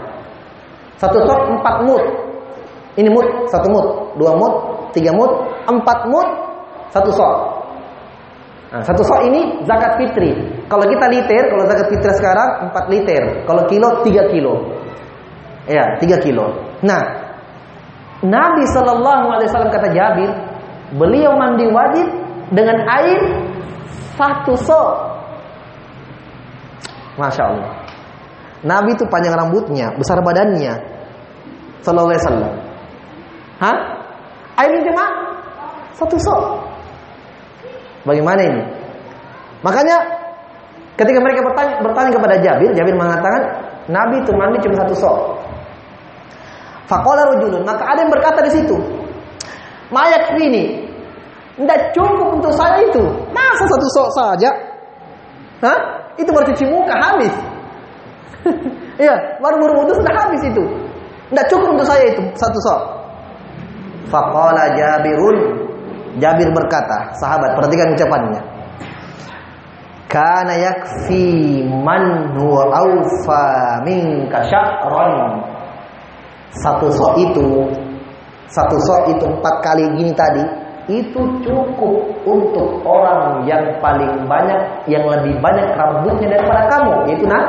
[0.97, 2.03] Satu sok empat mut.
[2.93, 3.85] Ini mut, satu mut,
[4.21, 4.53] dua mut,
[4.93, 5.31] tiga mut,
[5.65, 6.27] empat mut,
[6.93, 7.35] satu sok.
[8.73, 10.33] Nah, satu sok ini zakat fitri.
[10.69, 13.45] Kalau kita liter, kalau zakat fitri sekarang empat liter.
[13.45, 14.53] Kalau kilo tiga kilo.
[15.69, 16.53] Ya, tiga kilo.
[16.81, 17.01] Nah,
[18.23, 20.31] Nabi Shallallahu Alaihi Wasallam kata Jabir,
[20.95, 22.07] beliau mandi wajib
[22.49, 23.19] dengan air
[24.17, 25.12] satu sok.
[27.17, 27.71] Masya Allah.
[28.63, 30.73] Nabi itu panjang rambutnya, besar badannya.
[31.83, 32.53] Sallallahu alaihi wasallam.
[33.59, 33.77] Hah?
[34.63, 35.05] Air cuma
[35.97, 36.41] satu sok.
[38.07, 38.63] Bagaimana ini?
[39.63, 39.95] Makanya
[40.95, 43.41] ketika mereka bertanya, bertanya kepada Jabir, Jabir mengatakan
[43.91, 45.17] Nabi itu mandi cuma satu sok.
[46.87, 48.75] Fakola rojulun, maka ada yang berkata di situ,
[49.93, 50.83] Mayak ini,
[51.59, 53.03] tidak cukup untuk saya itu.
[53.29, 54.49] Masa satu sok saja?
[55.63, 55.79] Hah?
[56.17, 57.33] Itu baru cuci muka habis.
[58.93, 60.61] Iya, baru berwudu sudah habis itu.
[61.33, 62.81] Tidak cukup untuk saya itu satu sok.
[64.13, 65.65] Faqala Jabirun
[66.21, 68.41] Jabir berkata, sahabat, perhatikan ucapannya.
[70.05, 75.41] Kana yakfi man huwa awfa minka sya'ran.
[76.61, 77.65] Satu sok itu
[78.53, 80.45] satu sok itu empat kali gini tadi
[80.91, 81.95] itu cukup
[82.27, 87.43] untuk orang yang paling banyak yang lebih banyak rambutnya daripada kamu yaitu nah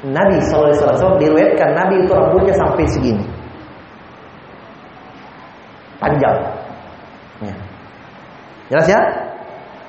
[0.00, 3.24] Nabi SAW diriwayatkan Nabi itu rambutnya sampai segini.
[6.00, 6.36] Panjang.
[7.44, 7.54] Ya.
[8.72, 9.00] Jelas ya?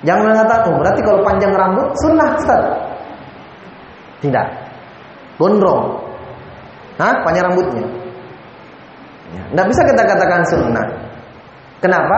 [0.03, 2.63] Jangan mengatakan, berarti kalau panjang rambut sunnah Ustaz.
[4.19, 4.47] Tidak.
[5.39, 5.95] Gondrong.
[6.99, 7.15] Hah?
[7.23, 7.85] Panjang rambutnya.
[9.31, 9.63] Ya.
[9.63, 10.87] Bisa kita katakan sunnah.
[11.79, 12.17] Kenapa?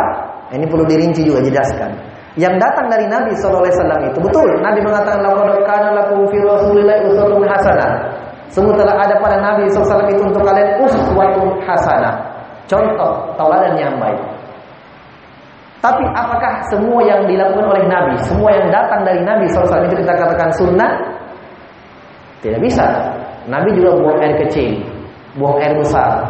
[0.53, 1.89] Ini perlu dirinci juga jelaskan.
[2.37, 4.49] Yang datang dari Nabi Shallallahu Alaihi itu betul.
[4.61, 7.91] Nabi mengatakan laqad kana lakum fi Rasulillah uswatun hasanah.
[8.53, 12.13] Semua telah ada pada Nabi SAW itu untuk kalian uswatun hasanah.
[12.69, 14.17] Contoh tauladan yang baik.
[15.81, 20.13] Tapi apakah semua yang dilakukan oleh Nabi, semua yang datang dari Nabi SAW itu kita
[20.15, 20.91] katakan sunnah?
[22.39, 22.85] Tidak bisa.
[23.51, 24.79] Nabi juga buang air kecil,
[25.35, 26.23] buang air besar.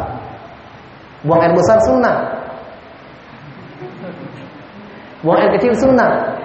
[1.23, 2.42] Buang air besar sunnah.
[5.23, 6.35] Buang air kecil sunnah.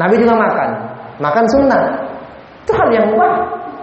[0.00, 0.70] Nabi juga makan,
[1.20, 1.84] makan sunnah.
[2.64, 3.36] Itu hal yang mubah.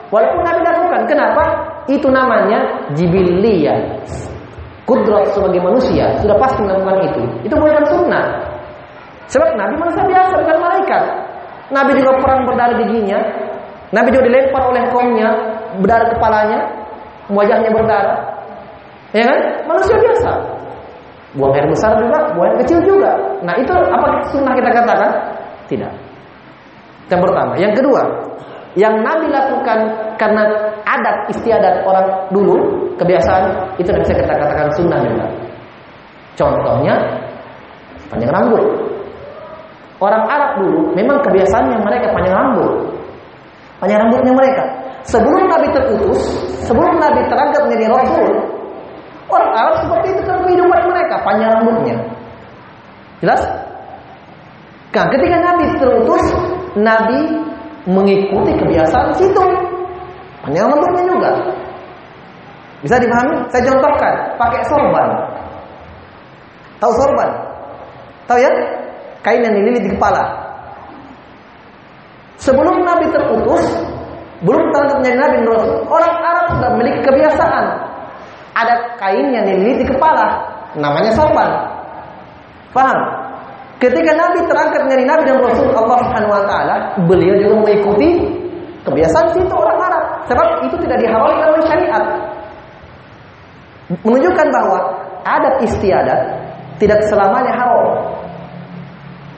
[0.09, 1.43] Walaupun Nabi lakukan, kenapa?
[1.89, 4.01] Itu namanya jibiliyah.
[4.83, 7.21] Kudrat sebagai manusia sudah pasti melakukan itu.
[7.47, 8.25] Itu bukan sunnah.
[9.31, 11.03] Sebab Nabi manusia biasa bukan malaikat.
[11.71, 13.19] Nabi juga perang berdarah giginya.
[13.93, 15.29] Nabi juga dilempar oleh kaumnya
[15.79, 16.59] berdarah kepalanya,
[17.29, 18.17] wajahnya berdarah.
[19.13, 19.39] Ya kan?
[19.69, 20.52] Manusia biasa.
[21.33, 23.11] Buang air besar juga, buang air kecil juga.
[23.41, 25.11] Nah itu apa sunnah kita katakan?
[25.65, 25.91] Tidak.
[27.09, 27.53] Yang pertama.
[27.57, 28.01] Yang kedua,
[28.73, 29.79] yang Nabi lakukan
[30.17, 30.43] karena
[30.81, 32.57] adat istiadat orang dulu
[32.97, 35.25] kebiasaan itu bisa kita katakan sunnah juga.
[36.33, 36.95] Contohnya
[38.09, 38.65] panjang rambut.
[40.01, 42.71] Orang Arab dulu memang kebiasaannya mereka panjang rambut.
[43.77, 44.63] Panjang rambutnya mereka.
[45.05, 46.21] Sebelum Nabi terutus,
[46.63, 48.29] sebelum Nabi terangkat menjadi Rasul,
[49.29, 50.79] orang Arab seperti itu kan kehidupan
[51.23, 51.97] panjang rambutnya.
[53.23, 53.41] Jelas?
[54.93, 56.23] Nah, ketika Nabi terutus,
[56.77, 57.19] Nabi
[57.89, 59.43] mengikuti kebiasaan situ.
[60.45, 61.31] Hanya rambutnya juga.
[62.83, 63.47] Bisa dipahami?
[63.49, 65.07] Saya contohkan, pakai sorban.
[66.83, 67.29] Tahu sorban?
[68.27, 68.51] Tahu ya?
[69.23, 70.23] Kain yang dililit di kepala.
[72.43, 73.63] Sebelum Nabi terutus,
[74.43, 77.65] belum tanda menjadi Nabi Rasul, orang Arab sudah memiliki kebiasaan.
[78.53, 81.49] Ada kain yang dililit di kepala, namanya sorban.
[82.73, 82.99] Paham?
[83.77, 88.09] Ketika Nabi terangkat menjadi Nabi dan Rasul Allah Subhanahu wa taala, beliau juga mengikuti
[88.87, 90.03] kebiasaan situ orang Arab.
[90.31, 92.03] Sebab itu tidak dihalalkan oleh syariat.
[94.07, 94.79] Menunjukkan bahwa
[95.27, 96.21] adat istiadat
[96.79, 97.83] tidak selamanya haram.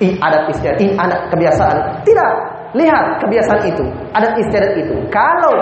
[0.04, 1.78] I adat istiadat, i adat kebiasaan.
[2.06, 2.32] Tidak.
[2.76, 4.96] Lihat kebiasaan itu, adat istiadat itu.
[5.10, 5.56] Kalau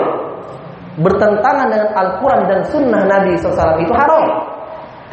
[0.98, 4.53] bertentangan dengan Al-Quran dan Sunnah Nabi SAW itu haram.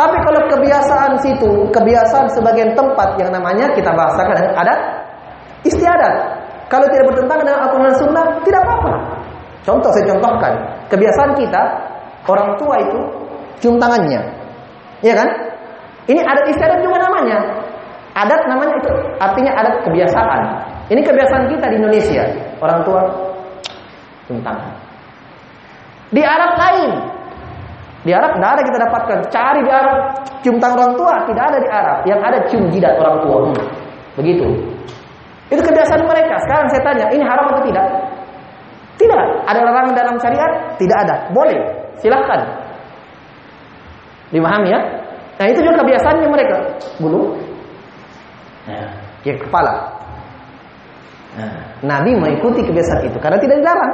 [0.01, 4.79] Tapi kalau kebiasaan situ, kebiasaan sebagian tempat yang namanya kita bahasakan dengan adat
[5.61, 6.41] istiadat.
[6.73, 8.93] Kalau tidak bertentangan dengan Al-Quran Sunnah, tidak apa-apa.
[9.61, 10.57] Contoh saya contohkan,
[10.89, 11.61] kebiasaan kita
[12.25, 12.99] orang tua itu
[13.61, 14.25] cium tangannya,
[15.05, 15.29] ya kan?
[16.09, 17.37] Ini adat istiadat juga namanya.
[18.17, 18.89] Adat namanya itu
[19.21, 20.41] artinya adat kebiasaan.
[20.89, 22.25] Ini kebiasaan kita di Indonesia.
[22.57, 23.05] Orang tua
[24.25, 24.73] cium tangan.
[26.09, 27.20] Di Arab lain.
[28.01, 29.17] Di Arab tidak ada kita dapatkan.
[29.29, 29.97] Cari di Arab
[30.41, 31.97] cium tangan orang tua tidak ada di Arab.
[32.09, 33.37] Yang ada cium jidat orang tua.
[34.17, 34.45] Begitu.
[35.53, 36.35] Itu kebiasaan mereka.
[36.47, 37.85] Sekarang saya tanya, ini haram atau tidak?
[38.97, 39.23] Tidak.
[39.45, 40.51] Ada larangan dalam syariat?
[40.79, 41.15] Tidak ada.
[41.35, 41.59] Boleh.
[42.01, 42.41] Silahkan.
[44.31, 44.79] Dipahami ya?
[45.37, 46.57] Nah itu juga kebiasaannya mereka.
[46.97, 47.35] Bulu.
[48.69, 48.89] Nah,
[49.25, 49.73] ya kepala.
[51.31, 53.93] Nah, Nabi mengikuti kebiasaan itu karena tidak dilarang.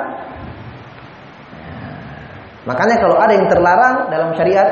[2.67, 4.67] Makanya kalau ada yang terlarang dalam syariat,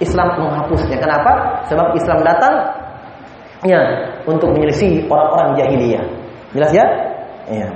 [0.00, 0.96] Islam menghapusnya.
[0.96, 1.60] Kenapa?
[1.68, 2.54] Sebab Islam datang
[3.68, 3.80] ya
[4.24, 6.04] untuk menyelisih orang-orang jahiliyah.
[6.56, 6.86] Jelas ya?
[7.52, 7.68] Iya.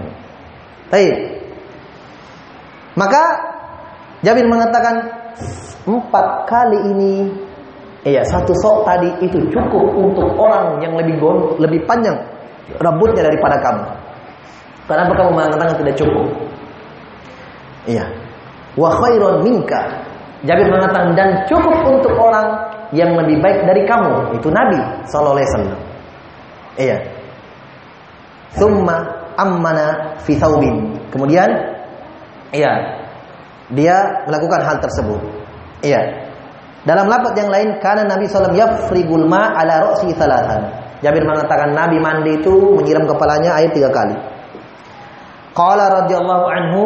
[0.89, 1.15] Baik.
[2.97, 3.23] Maka
[4.23, 5.03] Jabir mengatakan
[5.85, 7.15] empat kali ini
[8.03, 12.19] Iya, satu sok tadi itu cukup untuk orang yang lebih gon, lebih panjang
[12.83, 13.85] rambutnya daripada kamu.
[14.91, 16.27] Kenapa kamu mengatakan tidak cukup?
[17.87, 18.03] Iya.
[18.77, 19.81] Wa khairun minka.
[20.43, 25.49] Jabir mengatakan dan cukup untuk orang yang lebih baik dari kamu, itu Nabi sallallahu alaihi
[25.49, 25.81] wasallam.
[26.77, 26.97] Iya.
[28.59, 28.97] Thumma
[29.39, 30.99] ammana fi thawbin.
[31.09, 31.49] Kemudian
[32.53, 32.73] iya,
[33.73, 33.97] dia
[34.29, 35.21] melakukan hal tersebut.
[35.81, 36.29] Iya.
[36.83, 40.67] Dalam lafaz yang lain, karena Nabi SAW yafrigul ma ala roksi thalathan.
[40.99, 44.19] Jabir mengatakan Nabi mandi itu menyiram kepalanya air tiga kali.
[45.55, 46.83] Qala radhiyallahu anhu,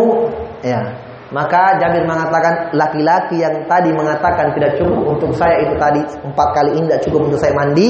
[0.61, 1.06] ya.
[1.35, 6.71] Maka Jabir mengatakan laki-laki yang tadi mengatakan tidak cukup untuk saya itu tadi empat kali
[6.79, 7.89] ini tidak cukup untuk saya mandi.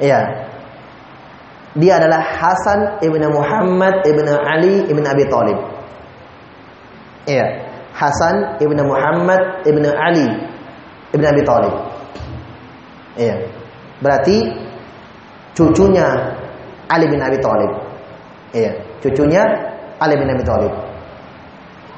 [0.00, 0.20] Ya.
[1.74, 5.58] Dia adalah Hasan ibn Muhammad ibn Ali ibn Abi Thalib.
[7.28, 7.44] Ya.
[7.94, 10.26] Hasan ibn Muhammad ibn Ali
[11.14, 11.74] Ibn Abi Thalib.
[13.14, 13.36] Iya.
[14.02, 14.50] Berarti
[15.54, 16.34] cucunya
[16.90, 17.70] Ali bin Abi Thalib.
[18.50, 19.42] Iya, cucunya
[20.02, 20.72] Ali bin Abi Thalib.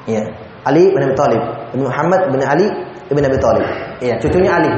[0.07, 0.23] Iya,
[0.63, 1.43] Ali bin Abi Thalib,
[1.75, 2.67] Muhammad bin Ali
[3.11, 3.67] bin Abi Thalib.
[3.99, 4.71] Iya, cucunya Ali.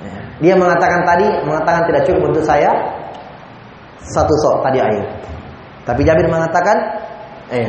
[0.00, 0.20] Iya.
[0.40, 2.72] Dia mengatakan tadi, mengatakan tidak cukup untuk saya
[4.00, 5.04] satu sok tadi air.
[5.84, 6.76] Tapi Jabir mengatakan,
[7.52, 7.68] eh,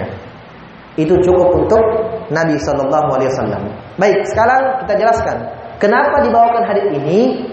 [0.95, 1.83] itu cukup untuk
[2.31, 3.63] Nabi Shallallahu Alaihi Wasallam.
[3.99, 5.37] Baik, sekarang kita jelaskan
[5.79, 7.47] kenapa dibawakan hadis ini.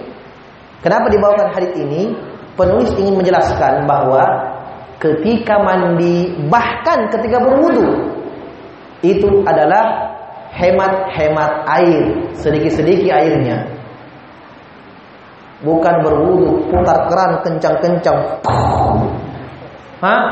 [0.83, 2.15] Kenapa dibawakan hadis ini?
[2.55, 4.23] Penulis ingin menjelaskan bahwa
[5.03, 8.16] ketika mandi bahkan ketika berwudu
[9.05, 10.17] itu adalah
[10.57, 12.05] hemat-hemat air,
[12.41, 13.59] sedikit-sedikit airnya.
[15.65, 18.21] Bukan berwudu, putar keran kencang-kencang.
[20.01, 20.23] Hah?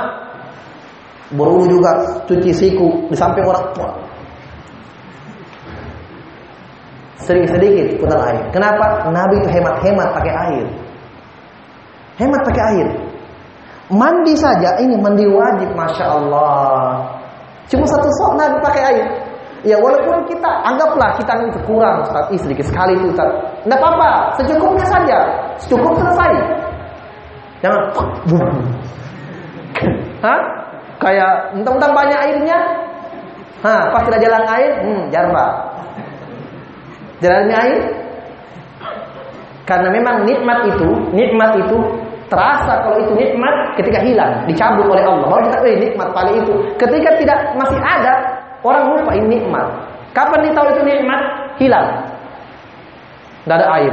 [1.32, 1.90] Berwudu juga
[2.28, 3.90] cuci siku di samping orang tua.
[7.24, 8.42] Sedikit-sedikit putar air.
[8.52, 9.08] Kenapa?
[9.08, 10.66] Nabi itu hemat-hemat pakai air.
[12.20, 12.88] Hemat pakai air.
[13.92, 17.13] Mandi saja ini mandi wajib, masya Allah.
[17.68, 19.06] Cuma satu sok Nabi pakai air.
[19.64, 23.32] Ya walaupun kita anggaplah kita itu kurang Ustaz, Ih, sedikit sekali itu Ustaz.
[23.64, 25.18] Enggak apa-apa, secukupnya saja.
[25.64, 26.32] Cukup selesai.
[27.64, 27.82] Jangan
[30.24, 30.40] Hah?
[31.00, 32.58] Kayak entang-entang banyak airnya.
[33.64, 35.46] Hah, pas tidak jalan air, hmm, jarba.
[37.24, 37.80] Jalannya air.
[39.64, 45.26] Karena memang nikmat itu, nikmat itu terasa kalau itu nikmat ketika hilang, dicabut oleh Allah.
[45.28, 46.52] Baru kita, eh nikmat paling itu.
[46.78, 48.14] Ketika tidak masih ada,
[48.64, 49.68] Orang lupa ini nikmat.
[50.16, 51.20] Kapan dia tahu itu nikmat?
[51.60, 51.88] Hilang.
[53.44, 53.92] Tidak ada air.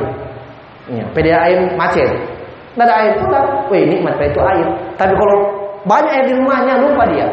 [0.88, 2.08] Ya, PDA air macet.
[2.08, 3.68] Tidak ada air pula.
[3.68, 4.64] Wih nikmat itu air.
[4.96, 5.38] Tapi kalau
[5.84, 7.28] banyak air di rumahnya lupa dia.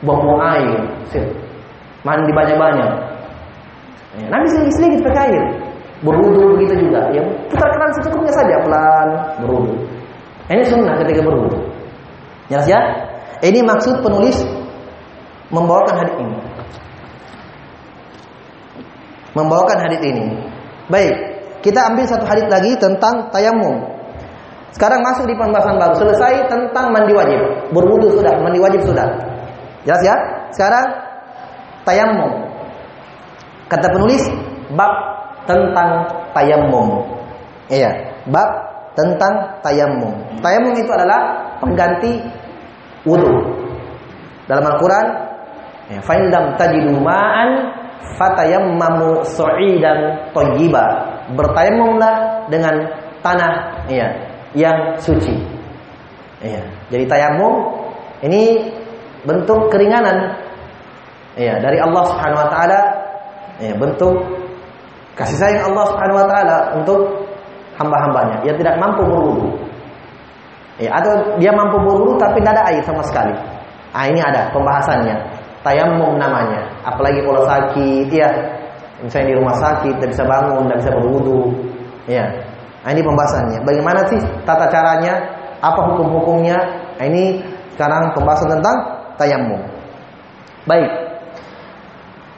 [0.00, 0.80] Buang air.
[2.00, 2.92] Mandi banyak-banyak.
[4.16, 5.44] Ya, nanti sedikit-sedikit pakai air.
[6.00, 7.12] Berwudu begitu juga.
[7.12, 7.20] Ya,
[7.52, 9.08] putar keran secukupnya saja pelan
[9.44, 9.74] berwudu.
[10.48, 11.60] Ini sunnah ketika berwudu.
[12.48, 12.80] Jelas ya?
[13.44, 14.36] Ini maksud penulis
[15.52, 16.36] membawakan hadis ini.
[19.36, 20.24] Membawakan hadis ini.
[20.90, 21.14] Baik,
[21.62, 24.00] kita ambil satu hadis lagi tentang tayamum.
[24.74, 25.94] Sekarang masuk di pembahasan baru.
[26.00, 27.38] Selesai tentang mandi wajib.
[27.70, 29.06] Berwudu sudah, mandi wajib sudah.
[29.84, 30.14] Jelas ya?
[30.50, 30.86] Sekarang
[31.86, 32.50] tayamum.
[33.70, 34.26] Kata penulis
[34.74, 34.90] bab
[35.50, 35.90] tentang
[36.30, 37.02] tayamum.
[37.66, 37.90] Iya,
[38.30, 38.50] bab
[38.94, 40.14] tentang tayamum.
[40.38, 42.22] Tayamum itu adalah pengganti
[43.02, 43.34] wudu.
[44.46, 45.30] Dalam Al-Qur'an
[45.90, 47.74] Ya, Fa'indam tajidu ma'an
[48.14, 50.86] fatayammamu su'idan thayyiba.
[51.34, 52.74] Bertayamumlah dengan
[53.26, 54.06] tanah ya,
[54.54, 55.34] yang suci.
[56.38, 56.62] Ya,
[56.94, 57.74] jadi tayamum
[58.22, 58.70] ini
[59.26, 60.40] bentuk keringanan
[61.36, 62.80] ya dari Allah Subhanahu wa taala
[63.60, 64.14] ya, bentuk
[65.20, 67.00] kasih sayang Allah Subhanahu wa taala untuk
[67.76, 69.46] hamba-hambanya yang tidak mampu berwudu.
[70.80, 73.36] Ya, atau dia mampu berwudu tapi tidak ada air sama sekali.
[73.92, 76.64] Ah ini ada pembahasannya tayamum namanya.
[76.84, 78.28] Apalagi kalau sakit, ya.
[79.00, 81.40] Misalnya di rumah sakit, tidak bisa bangun, tidak bisa berwudu.
[82.04, 82.24] Ya.
[82.84, 83.58] Nah, ini pembahasannya.
[83.64, 85.20] Bagaimana sih tata caranya?
[85.60, 86.56] Apa hukum-hukumnya?
[86.96, 87.40] Nah, ini
[87.76, 88.76] sekarang pembahasan tentang
[89.20, 89.60] tayamum.
[90.68, 90.88] Baik.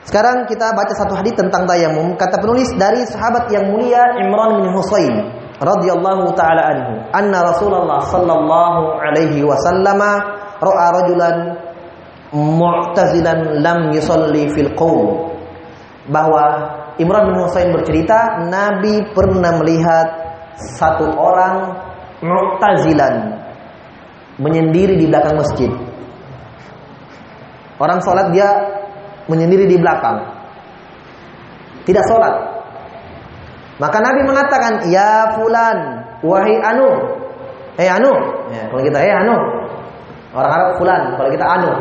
[0.03, 2.19] Sekarang kita baca satu hadis tentang tayamum.
[2.19, 5.15] Kata penulis dari sahabat yang mulia Imran bin Husain
[5.63, 10.01] radhiyallahu taala anhu, anna Rasulullah sallallahu alaihi wasallam
[10.59, 11.35] ra'a rajulan
[12.33, 15.31] Mu'tazilan lam yusalli fil qaum
[16.09, 16.43] bahwa
[16.97, 20.07] Imran bin Husain bercerita Nabi pernah melihat
[20.57, 21.79] satu orang
[22.19, 23.39] Mu'tazilan
[24.41, 25.69] menyendiri di belakang masjid.
[27.77, 28.49] Orang sholat dia
[29.27, 30.19] menyendiri di belakang.
[31.83, 32.35] Tidak sholat.
[33.79, 35.77] Maka Nabi mengatakan, Ya fulan,
[36.23, 36.89] wahai anu.
[37.75, 38.13] Eh anu.
[38.53, 39.35] Ya, kalau kita, eh anu.
[40.33, 41.71] Orang Arab fulan, kalau kita anu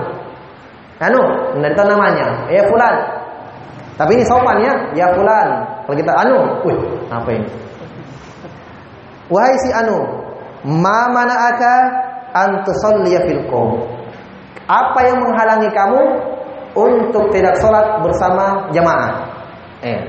[1.02, 1.22] anu
[1.58, 2.94] dari namanya ya fulan
[3.98, 5.48] tapi ini sopan ya ya fulan
[5.84, 6.78] kalau kita anu wih
[7.10, 7.48] apa ini
[9.26, 9.98] wahai si anu
[10.62, 11.74] ma aka
[12.32, 13.82] antusalliya fil qom
[14.70, 16.02] apa yang menghalangi kamu
[16.72, 19.12] untuk tidak sholat bersama jamaah.
[19.84, 20.00] Eh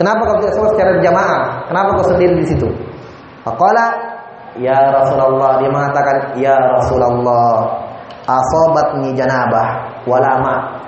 [0.00, 2.68] kenapa kau tidak sholat secara jamaah kenapa kau sendiri di situ?
[3.44, 3.86] Faqala
[4.56, 7.68] ya Rasulullah dia mengatakan ya Rasulullah
[8.28, 10.80] asobatni janabah walama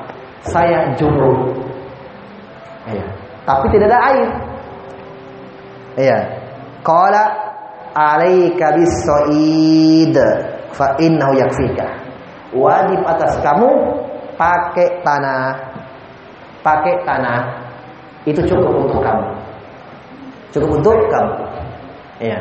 [0.44, 1.54] saya junub
[2.90, 3.22] iya.
[3.42, 4.28] Tapi tidak ada air.
[5.98, 6.18] Iya.
[6.86, 7.22] Qala
[7.94, 10.16] alaika bisaid
[10.74, 11.86] fa innahu yakfika.
[12.54, 13.70] Wajib atas kamu
[14.38, 15.56] pakai tanah
[16.62, 17.40] pakai tanah
[18.28, 19.26] itu cukup untuk kamu
[20.54, 21.34] cukup untuk kamu
[22.22, 22.38] iya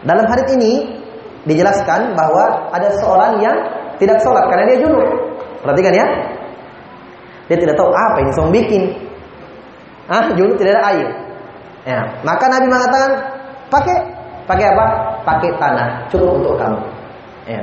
[0.00, 1.00] dalam hadis ini
[1.44, 3.56] dijelaskan bahwa ada seorang yang
[4.00, 5.04] tidak sholat karena dia junub.
[5.60, 6.06] Perhatikan ya.
[7.52, 8.82] Dia tidak tahu apa ini sombong bikin.
[10.08, 11.08] Ah, junub tidak ada air.
[11.84, 13.10] Ya, maka Nabi mengatakan,
[13.70, 13.96] Pakai
[14.50, 14.86] pakai apa?
[15.22, 16.80] Pakai tanah, cukup untuk kamu.
[17.46, 17.62] Ya.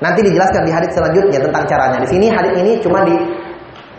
[0.00, 1.98] Nanti dijelaskan di hadis selanjutnya tentang caranya.
[2.00, 3.12] Di sini hadis ini cuma di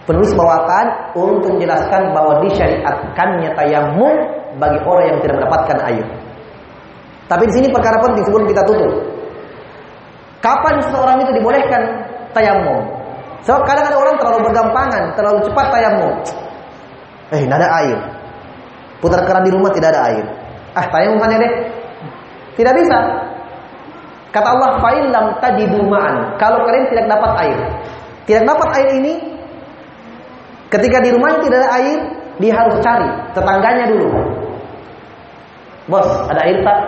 [0.10, 4.16] penulis bawakan untuk menjelaskan bahwa disyariatkannya tayamum
[4.58, 6.06] bagi orang yang tidak mendapatkan air.
[7.30, 8.92] Tapi di sini perkara penting sebelum kita tutup.
[10.42, 11.82] Kapan seseorang itu dibolehkan
[12.34, 12.82] tayamum?
[13.46, 16.14] Sebab kadang ada orang terlalu bergampangan, terlalu cepat tayamum.
[17.32, 17.98] Eh, tidak ada air.
[19.00, 20.26] Putar keran di rumah tidak ada air.
[20.74, 21.52] Ah, tayamum saja deh.
[22.58, 22.98] Tidak bisa.
[24.32, 27.60] Kata Allah, "Fa'in lam tajidu ma'an." Kalau kalian tidak dapat air.
[28.24, 29.14] Tidak dapat air ini
[30.72, 32.00] ketika di rumahnya tidak ada air,
[32.40, 34.10] dia harus cari tetangganya dulu.
[35.92, 36.80] Bos, ada air tak?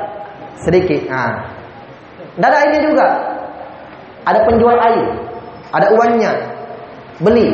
[0.63, 1.11] Sedikit.
[1.11, 1.43] Nah.
[2.39, 3.07] Tidak ada airnya juga.
[4.23, 5.03] Ada penjual air.
[5.75, 6.31] Ada uangnya.
[7.19, 7.49] Beli.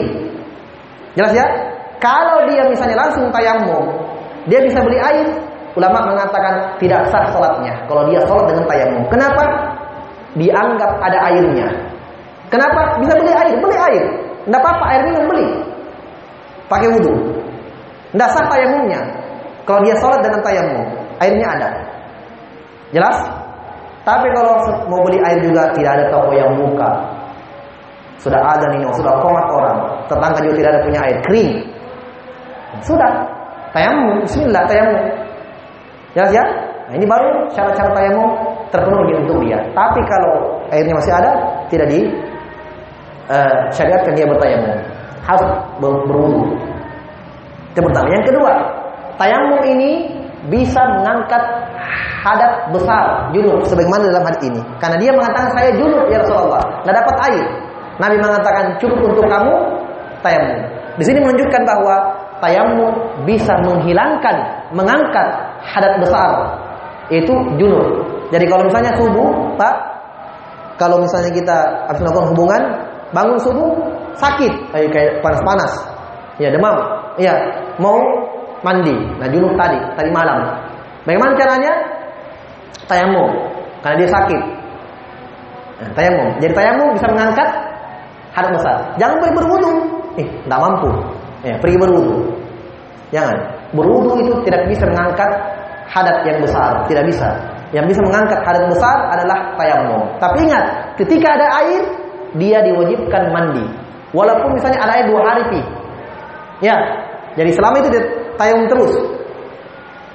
[1.17, 1.45] Jelas ya?
[1.99, 3.91] Kalau dia misalnya langsung tayamum,
[4.47, 5.27] dia bisa beli air.
[5.75, 7.75] Ulama mengatakan tidak sah sholatnya.
[7.89, 9.03] Kalau dia sholat dengan tayamum.
[9.09, 9.43] Kenapa?
[10.37, 11.67] Dianggap ada airnya.
[12.49, 12.97] Kenapa?
[13.01, 14.03] Bisa beli air, beli air.
[14.45, 15.47] Tidak apa-apa, air minum beli.
[16.69, 17.13] Pakai wudhu.
[18.13, 19.01] Tidak sah tayamumnya.
[19.65, 20.85] Kalau dia sholat dengan tayamum,
[21.21, 21.69] airnya ada.
[22.89, 23.17] Jelas?
[24.01, 24.57] Tapi kalau
[24.89, 26.89] mau beli air juga tidak ada toko yang buka.
[28.17, 29.77] Sudah ada nih, sudah komat orang.
[30.09, 31.51] Tetangga juga tidak ada punya air kering.
[32.81, 33.11] Sudah.
[33.69, 34.97] Tayamum, bismillah tayamum.
[36.17, 36.43] Jelas ya?
[36.89, 38.29] Nah, ini baru syarat-syarat tayamum
[38.69, 39.59] terpenuhi untuk dia.
[39.73, 41.31] Tapi kalau airnya masih ada,
[41.69, 42.05] tidak di
[43.29, 44.77] uh, syariatkan dia bertayamum.
[45.25, 45.43] Harus
[45.77, 46.57] ber berwudu.
[47.73, 48.07] Itu pertama.
[48.09, 48.53] Yang kedua,
[49.21, 49.91] tayamum ini
[50.49, 51.43] bisa mengangkat
[52.23, 54.61] hadat besar junub sebagaimana dalam hadis ini.
[54.79, 57.45] Karena dia mengatakan saya junub ya Rasulullah, tidak dapat air.
[57.99, 59.53] Nabi mengatakan cukup untuk kamu
[60.23, 60.59] tayamum.
[60.99, 61.95] Di sini menunjukkan bahwa
[62.39, 62.91] tayamum
[63.27, 64.35] bisa menghilangkan,
[64.71, 65.27] mengangkat
[65.63, 66.31] hadat besar
[67.11, 68.18] itu junub.
[68.29, 69.75] Jadi kalau misalnya subuh, Pak,
[70.77, 71.57] kalau misalnya kita
[71.89, 72.61] harus melakukan hubungan,
[73.11, 73.69] bangun subuh
[74.15, 75.71] sakit, kayak panas-panas,
[76.37, 76.75] ya demam,
[77.17, 77.33] ya
[77.81, 77.97] mau
[78.61, 80.39] mandi, nah junub tadi, tadi malam.
[81.07, 81.73] Bagaimana caranya?
[82.85, 83.27] Tayamum,
[83.81, 84.41] karena dia sakit.
[85.79, 86.27] Nah, tayamum.
[86.43, 87.49] Jadi tayamum bisa mengangkat
[88.35, 88.75] hadat besar.
[88.99, 89.71] Jangan pergi berwudu.
[90.19, 90.89] Eh, tidak mampu.
[91.45, 92.15] Ya, pergi berwudu.
[93.15, 93.37] Jangan.
[93.71, 95.31] Berwudu itu tidak bisa mengangkat
[95.87, 97.29] hadat yang besar, tidak bisa.
[97.69, 100.01] Yang bisa mengangkat hadat besar adalah tayamum.
[100.17, 100.65] Tapi ingat,
[100.97, 101.81] ketika ada air,
[102.33, 103.65] dia diwajibkan mandi.
[104.09, 105.61] Walaupun misalnya ada air dua hari pi.
[106.65, 106.75] Ya,
[107.37, 108.03] jadi selama itu dia
[108.41, 108.93] tayamum terus.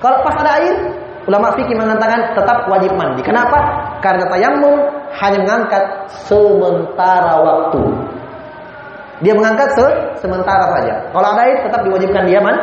[0.03, 0.75] Kalau pas ada air,
[1.31, 3.23] ulama fikih mengatakan tetap wajib mandi.
[3.23, 3.57] Kenapa?
[4.03, 4.75] Karena tayamum
[5.23, 5.85] hanya mengangkat
[6.27, 7.83] sementara waktu.
[9.23, 9.87] Dia mengangkat se
[10.27, 11.07] sementara saja.
[11.15, 12.59] Kalau ada air tetap diwajibkan dia man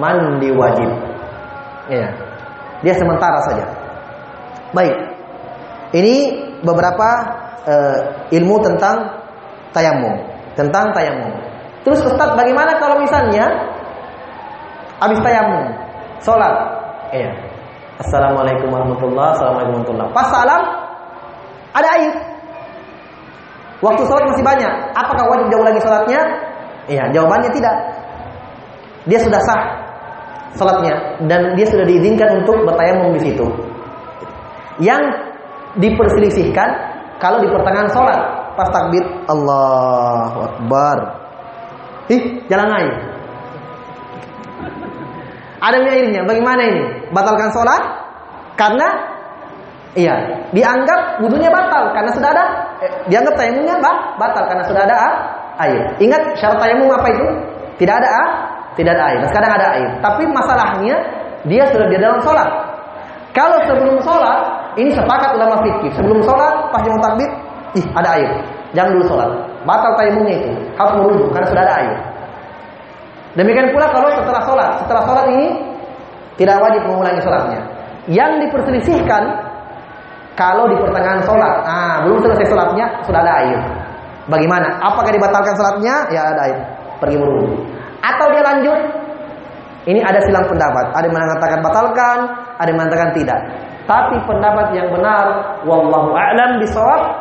[0.00, 0.88] mandi wajib.
[1.92, 2.08] Ya.
[2.80, 3.81] Dia sementara saja.
[4.72, 4.96] Baik.
[5.92, 6.16] Ini
[6.64, 7.08] beberapa
[7.68, 7.98] uh,
[8.32, 8.96] ilmu tentang
[9.76, 10.14] tayamum,
[10.56, 11.32] tentang tayamum.
[11.84, 13.44] Terus Ustaz, bagaimana kalau misalnya
[15.02, 15.68] habis tayamum,
[16.24, 16.54] sholat,
[17.12, 17.32] iya.
[18.00, 20.62] Assalamualaikum warahmatullahi Assalamualaikum warahmatullahi Pas salam
[21.72, 22.12] ada air.
[23.82, 24.72] Waktu sholat masih banyak.
[24.94, 26.20] Apakah wajib jauh lagi sholatnya?
[26.86, 27.74] Iya, jawabannya tidak.
[29.10, 29.62] Dia sudah sah
[30.54, 30.94] sholatnya
[31.26, 33.46] dan dia sudah diizinkan untuk bertayamum di situ.
[34.80, 35.02] Yang
[35.76, 36.68] diperselisihkan
[37.20, 38.20] kalau di pertengahan sholat
[38.56, 40.98] pas takbir Allahu Akbar.
[42.12, 42.94] Ih, jalan air.
[45.62, 46.26] Ada airnya.
[46.26, 46.82] Bagaimana ini?
[47.14, 47.82] Batalkan sholat?
[48.58, 48.88] Karena
[49.94, 52.44] iya, dianggap wudhunya batal karena sudah ada
[52.82, 55.14] eh, dianggap tayamumnya bah, batal karena sudah ada ah,
[55.62, 55.82] air.
[56.02, 57.26] Ingat syarat tayamum apa itu?
[57.78, 58.28] Tidak ada ah,
[58.74, 59.18] tidak ada air.
[59.22, 59.90] Nah, sekarang ada air.
[60.02, 60.96] Tapi masalahnya
[61.46, 62.48] dia sudah di dalam sholat.
[63.32, 65.90] Kalau sebelum sholat, ini sepakat ulama fikih.
[65.96, 67.28] Sebelum sholat, pas mau takbir,
[67.76, 68.30] ih ada air.
[68.72, 69.30] Jangan dulu sholat.
[69.68, 70.50] Batal tayamumnya itu.
[70.80, 71.94] Harus meruduk karena sudah ada air.
[73.36, 74.70] Demikian pula kalau setelah sholat.
[74.84, 75.46] Setelah sholat ini
[76.40, 77.60] tidak wajib mengulangi sholatnya.
[78.08, 79.22] Yang diperselisihkan
[80.32, 83.58] kalau di pertengahan sholat, ah belum selesai sholatnya sudah ada air.
[84.26, 84.80] Bagaimana?
[84.80, 85.94] Apakah dibatalkan sholatnya?
[86.08, 86.58] Ya ada air.
[86.98, 87.60] Pergi berwudu.
[88.00, 88.80] Atau dia lanjut?
[89.82, 90.94] Ini ada silang pendapat.
[90.94, 92.18] Ada yang mengatakan batalkan,
[92.54, 93.40] ada yang mengatakan tidak.
[93.92, 97.12] Tapi pendapat yang benar, wallahu a'lam bisawab,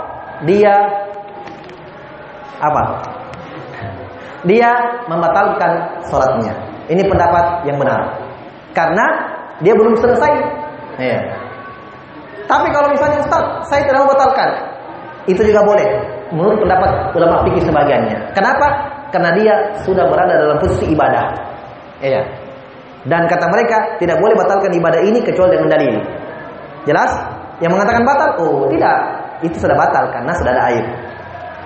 [0.47, 0.71] dia
[2.63, 2.83] apa?
[4.47, 4.71] Dia
[5.11, 6.55] membatalkan sholatnya.
[6.87, 8.23] Ini pendapat yang benar.
[8.71, 9.03] Karena
[9.59, 10.31] dia belum selesai.
[10.95, 11.19] Ya.
[12.47, 14.49] Tapi kalau misalnya Ustaz, saya tidak membatalkan.
[15.27, 15.87] Itu juga boleh.
[16.31, 18.31] Menurut pendapat ulama fikih sebagiannya.
[18.31, 18.67] Kenapa?
[19.11, 19.53] Karena dia
[19.83, 21.35] sudah berada dalam posisi ibadah.
[21.99, 22.23] Ya.
[23.03, 26.20] Dan kata mereka tidak boleh batalkan ibadah ini kecuali dengan dalil.
[26.85, 27.11] Jelas?
[27.61, 28.29] Yang mengatakan batal?
[28.41, 28.97] Oh, tidak.
[29.45, 30.85] Itu sudah batal karena sudah ada air.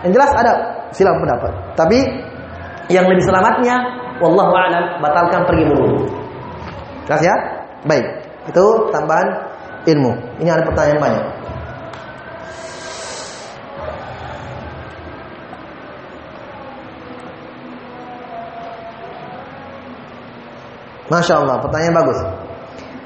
[0.03, 0.53] Yang jelas ada
[0.91, 1.51] silang pendapat.
[1.75, 1.99] Tapi
[2.91, 3.75] yang lebih selamatnya
[4.19, 6.07] wallahu a'lam batalkan pergi berwudu.
[7.07, 7.35] Jelas ya?
[7.87, 8.05] Baik.
[8.47, 9.27] Itu tambahan
[9.87, 10.11] ilmu.
[10.43, 11.25] Ini ada pertanyaan banyak.
[21.05, 22.19] Masya Allah, pertanyaan bagus.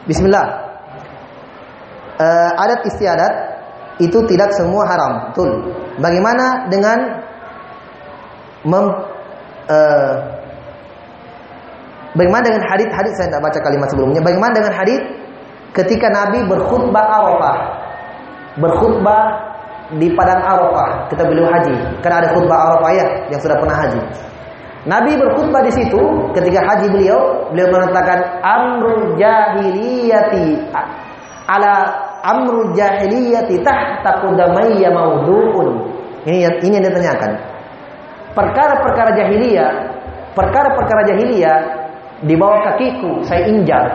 [0.07, 0.68] Bismillah.
[2.19, 3.33] Uh, adat istiadat
[4.03, 5.71] itu tidak semua haram, betul.
[6.03, 6.99] Bagaimana dengan
[8.67, 8.85] mem,
[9.71, 10.13] uh,
[12.15, 14.19] bagaimana dengan hadis-hadis saya tidak baca kalimat sebelumnya.
[14.19, 14.99] Bagaimana dengan hadis
[15.71, 17.57] ketika Nabi berkhutbah Arafah,
[18.59, 19.21] berkhutbah
[19.95, 21.75] di padang Arafah, kita beliau haji.
[22.03, 24.01] Karena ada khutbah Arafah ya yang sudah pernah haji.
[24.87, 26.03] Nabi berkhutbah di situ
[26.35, 30.55] ketika haji beliau, beliau mengatakan amrul jahiliyati
[31.51, 35.69] ala amrul jahiliyati tahta qadamayya maudhu'un.
[36.27, 37.31] Ini yang ini yang ditanyakan.
[38.35, 39.71] Perkara-perkara jahiliyah,
[40.35, 41.57] perkara-perkara jahiliyah
[42.23, 43.87] di bawah kakiku saya injak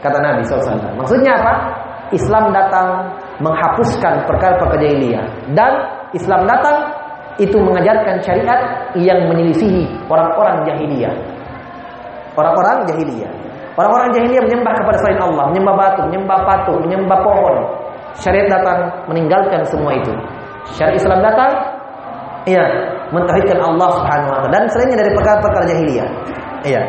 [0.00, 0.96] kata Nabi SAW.
[0.96, 1.52] Maksudnya apa?
[2.14, 3.10] Islam datang
[3.42, 5.26] menghapuskan perkara-perkara jahiliyah
[5.58, 5.72] dan
[6.14, 6.94] Islam datang
[7.36, 11.12] itu mengajarkan syariat yang menyelisihi orang-orang jahiliyah.
[12.36, 13.32] Orang-orang jahiliyah.
[13.76, 17.56] Orang-orang jahiliyah menyembah kepada selain Allah, menyembah batu, menyembah patung, menyembah pohon.
[18.16, 20.12] Syariat datang meninggalkan semua itu.
[20.72, 21.52] Syariat Islam datang
[22.48, 22.64] iya,
[23.12, 26.08] mentauhidkan Allah Subhanahu wa taala dan selainnya dari perkara-perkara jahiliyah.
[26.64, 26.82] Iya.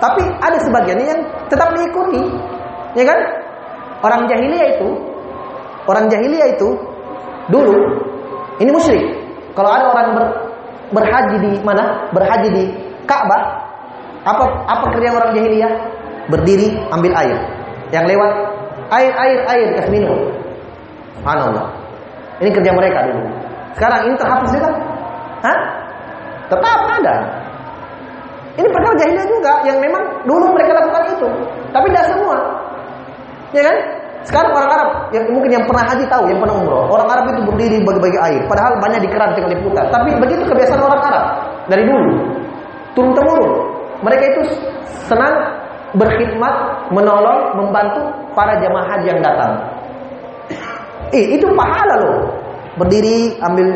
[0.00, 1.20] Tapi ada sebagian yang
[1.52, 2.24] tetap mengikuti.
[2.96, 3.20] Ya kan?
[4.00, 4.88] Orang jahiliyah itu
[5.84, 6.68] orang jahiliyah itu
[7.52, 7.76] dulu
[8.64, 9.04] ini musyrik.
[9.52, 10.24] Kalau ada orang ber,
[10.96, 12.08] berhaji di mana?
[12.16, 12.64] Berhaji di
[13.04, 13.42] Ka'bah,
[14.24, 15.72] apa apa kerja orang jahiliyah?
[16.28, 17.38] Berdiri, ambil air.
[17.94, 18.32] Yang lewat
[18.92, 20.18] air, air, air kasih minum.
[21.20, 21.66] Subhanallah.
[22.40, 23.28] Ini kerja mereka dulu.
[23.76, 24.70] Sekarang ini terhapus juga?
[25.44, 25.58] Hah?
[26.50, 27.14] Tetap ada.
[28.58, 31.28] Ini perkara jahiliyah juga yang memang dulu mereka lakukan itu.
[31.70, 32.36] Tapi tidak semua.
[33.54, 33.76] Ya kan?
[34.20, 37.40] Sekarang orang Arab yang mungkin yang pernah haji tahu, yang pernah umroh, orang Arab itu
[37.48, 38.40] berdiri bagi-bagi air.
[38.44, 39.88] Padahal banyak di keran tinggal diputar.
[39.88, 41.24] Tapi begitu kebiasaan orang Arab
[41.72, 42.12] dari dulu,
[42.92, 43.52] turun temurun.
[44.04, 44.40] Mereka itu
[45.08, 45.32] senang
[45.96, 46.54] berkhidmat,
[46.94, 48.02] menolong, membantu
[48.34, 49.52] para jamaah haji yang datang.
[51.10, 52.18] Eh, itu pahala loh.
[52.78, 53.66] Berdiri, ambil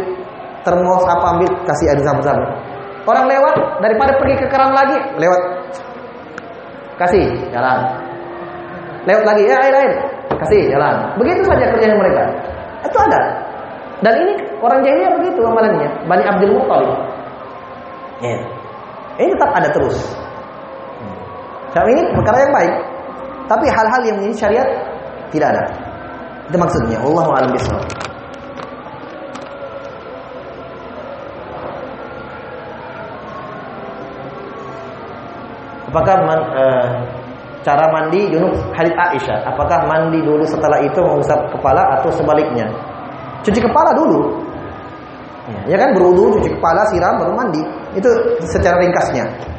[0.62, 2.47] termos apa ambil kasih air sama-sama.
[3.05, 5.43] Orang lewat daripada pergi ke keran lagi, lewat
[6.97, 7.79] kasih jalan.
[9.05, 9.93] Lewat lagi ya air air
[10.41, 10.95] kasih jalan.
[11.21, 12.25] Begitu saja kerjanya mereka.
[12.87, 13.21] Itu ada.
[14.01, 15.89] Dan ini orang jahiliyah begitu amalannya.
[16.09, 16.93] Bani Abdul Muttalib.
[18.25, 18.39] Ya.
[19.21, 19.97] Ini tetap ada terus.
[21.75, 22.75] Kalau ini perkara yang baik.
[23.51, 24.68] Tapi hal-hal yang ini syariat
[25.35, 25.62] tidak ada.
[26.47, 27.03] Itu maksudnya.
[27.03, 27.85] Allah a'lam bishawab.
[35.91, 36.87] Apakah man, uh,
[37.62, 39.47] cara mandi junub hadits Aisyah.
[39.47, 42.66] Apakah mandi dulu setelah itu mengusap kepala atau sebaliknya?
[43.47, 44.31] Cuci kepala dulu.
[45.45, 47.62] Ya, ya kan berwudu, cuci kepala, siram baru mandi.
[47.95, 48.11] Itu
[48.43, 49.54] secara ringkasnya.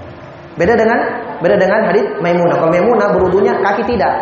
[0.56, 1.00] Beda dengan
[1.44, 2.56] beda dengan hadits Maimunah.
[2.56, 4.14] Kalau Maimunah berwudunya kaki tidak.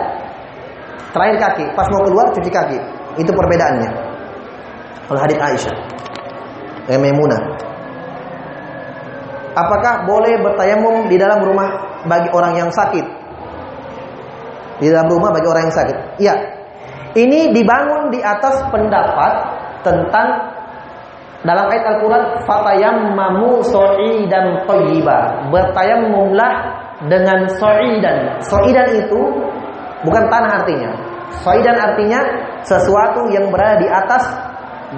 [1.14, 2.78] Terakhir kaki, pas mau keluar cuci kaki.
[3.22, 3.90] Itu perbedaannya.
[5.10, 5.76] Kalau hadits Aisyah.
[6.90, 7.42] Eh, Maimunah.
[9.54, 13.24] Apakah boleh bertayamum di dalam rumah bagi orang yang sakit?
[14.84, 15.98] di dalam rumah bagi orang yang sakit.
[16.20, 16.36] Iya.
[17.14, 19.34] Ini dibangun di atas pendapat
[19.86, 20.53] tentang
[21.44, 23.60] dalam ayat Al-Qur'an fatayammamu
[24.32, 25.18] dan thayyiba.
[25.52, 26.54] Bertayamumlah
[27.12, 28.40] dengan so'idan.
[28.48, 29.22] So'idan itu
[30.08, 30.92] bukan tanah artinya.
[31.44, 32.20] So'idan artinya
[32.64, 34.24] sesuatu yang berada di atas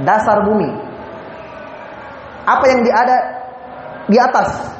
[0.05, 0.69] dasar bumi.
[2.45, 3.17] Apa yang di ada
[4.05, 4.75] di atas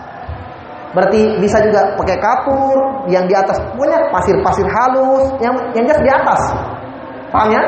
[0.96, 6.08] Berarti bisa juga pakai kapur yang di atas punya pasir-pasir halus yang yang jelas di
[6.08, 6.42] atas.
[7.36, 7.64] Paham ya?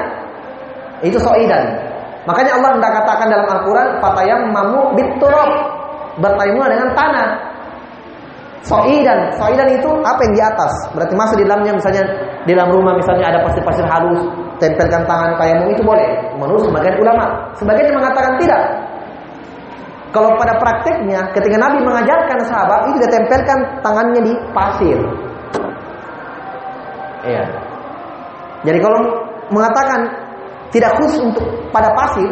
[1.03, 1.86] Itu soidan.
[2.27, 5.49] Makanya Allah hendak katakan dalam Al-Qur'an fatayam mamu biturab.
[6.19, 7.29] Bertayamum dengan tanah.
[8.65, 10.73] Soidan, soidan itu apa yang di atas?
[10.91, 12.03] Berarti masuk di dalamnya misalnya
[12.43, 14.27] di dalam rumah misalnya ada pasir-pasir halus,
[14.59, 16.03] tempelkan tangan tayamum itu boleh.
[16.35, 17.25] Menurut sebagian ulama.
[17.55, 18.61] Sebagian yang mengatakan tidak.
[20.11, 24.99] Kalau pada prakteknya ketika Nabi mengajarkan sahabat itu dia tempelkan tangannya di pasir.
[27.23, 27.43] Iya.
[28.65, 28.99] Jadi kalau
[29.53, 30.26] mengatakan
[30.71, 32.27] tidak khusus untuk pada pasir,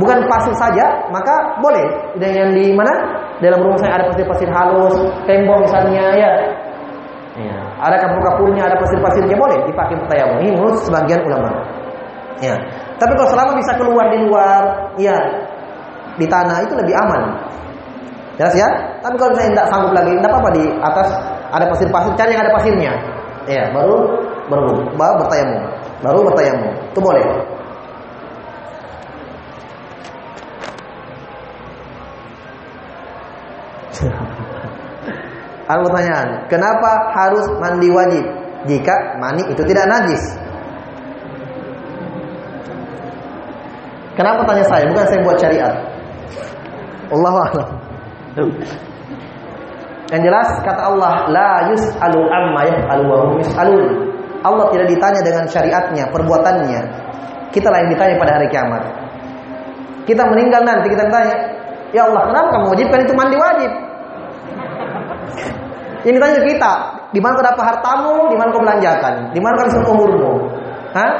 [0.00, 1.84] bukan pasir saja, maka boleh.
[2.16, 2.92] Dan yang di mana?
[3.36, 4.96] Dalam rumah saya ada pasir-pasir halus,
[5.28, 6.30] tembok misalnya, ya.
[7.36, 7.58] Iya.
[7.84, 10.40] Ada kapur-kapurnya, ada pasir-pasirnya boleh dipakai untuk tayamum.
[10.40, 11.52] Ini menurut sebagian ulama.
[12.40, 12.56] Ya.
[12.96, 14.60] Tapi kalau selama bisa keluar di luar,
[14.96, 15.16] ya
[16.16, 17.22] di tanah itu lebih aman.
[18.40, 18.68] Jelas ya?
[19.00, 21.08] Tapi kalau saya tidak sanggup lagi, tidak apa-apa di atas
[21.52, 22.92] ada pasir-pasir, cari yang ada pasirnya.
[23.46, 23.96] Ya, baru
[24.48, 25.62] baru baru bertayamum.
[26.04, 26.72] Baru bertayamum.
[26.92, 27.24] Itu boleh.
[35.70, 38.22] Ada pertanyaan, kenapa harus mandi wajib
[38.70, 40.22] jika mani itu tidak najis?
[44.16, 44.86] Kenapa tanya saya?
[44.88, 45.74] Bukan saya buat syariat.
[47.12, 47.68] Allah a'lam.
[50.06, 53.86] Yang jelas kata Allah, la yus'alu amma yaf'alu wa hum yus'alun.
[54.46, 56.80] Allah tidak ditanya dengan syariatnya, perbuatannya.
[57.50, 58.82] Kita yang ditanya pada hari kiamat.
[60.06, 61.36] Kita meninggal nanti kita tanya,
[61.90, 63.70] "Ya Allah, kenapa kamu wajibkan itu mandi wajib?"
[66.06, 66.72] Yang ditanya kita,
[67.10, 70.32] di mana kau dapat hartamu, di mana kau belanjakan, di mana kau umurmu?
[70.94, 71.12] Hah?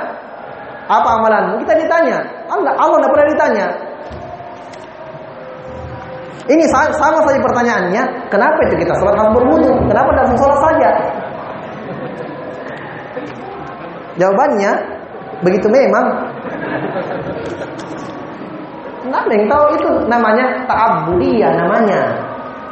[0.86, 1.58] Apa amalanmu?
[1.66, 2.22] Kita ditanya.
[2.46, 3.66] Allah, Allah tidak pernah ditanya.
[6.46, 9.74] Ini sama saja pertanyaannya, kenapa itu kita sholat harus berwudu?
[9.90, 10.90] Kenapa tidak sholat saja?
[14.22, 14.70] Jawabannya,
[15.42, 16.06] begitu memang.
[19.10, 22.00] Nggak yang tahu itu namanya ta'abudiyah namanya.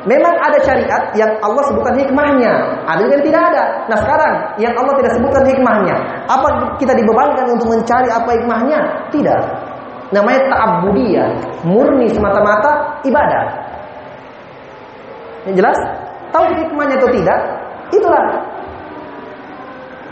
[0.05, 2.53] Memang ada syariat yang Allah sebutkan hikmahnya,
[2.85, 3.89] ada yang tidak ada.
[3.89, 5.97] Nah sekarang yang Allah tidak sebutkan hikmahnya,
[6.29, 8.79] apa kita dibebankan untuk mencari apa hikmahnya?
[9.09, 9.41] Tidak.
[10.13, 11.29] Namanya ta'abudiyah,
[11.65, 13.43] murni semata-mata ibadah.
[15.49, 15.79] Yang jelas?
[16.37, 17.39] Tahu hikmahnya atau tidak?
[17.89, 18.25] Itulah.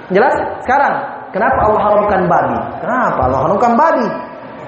[0.09, 0.35] Jelas?
[0.65, 0.95] Sekarang,
[1.37, 2.59] kenapa Allah haramkan babi?
[2.81, 4.09] Kenapa Allah haramkan babi?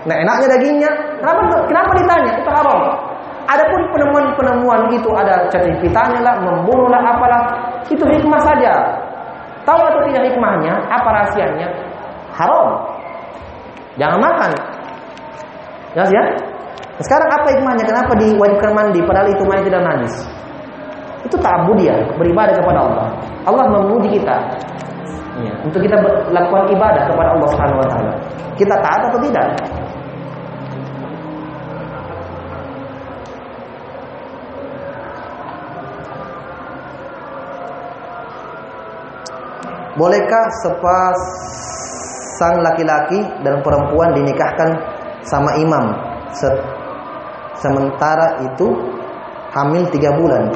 [0.05, 0.91] Nah enaknya dagingnya.
[1.17, 2.33] Kenapa kenapa ditanya?
[2.45, 2.81] Itu haram.
[3.45, 7.43] Adapun penemuan-penemuan itu ada cerita lah, membunuh lah, apalah,
[7.85, 8.73] itu hikmah saja.
[9.69, 10.73] Tahu atau tidak hikmahnya?
[10.89, 11.69] Apa rahasianya?
[12.33, 12.69] Haram.
[14.01, 14.51] Jangan makan.
[15.93, 16.25] Jelas ya?
[17.05, 17.85] Sekarang apa hikmahnya?
[17.85, 20.15] Kenapa diwajibkan mandi padahal itu mayat tidak najis?
[21.25, 23.07] Itu ta'abudiyah, beribadah kepada Allah.
[23.45, 24.37] Allah memuji kita.
[25.43, 28.13] Ya, untuk kita melakukan ibadah kepada Allah Subhanahu wa taala.
[28.55, 29.47] Kita taat atau tidak?
[39.95, 44.75] Bolehkah sepasang laki-laki dan perempuan dinikahkan
[45.23, 45.95] sama imam
[47.63, 48.75] sementara itu
[49.55, 50.51] hamil tiga bulan?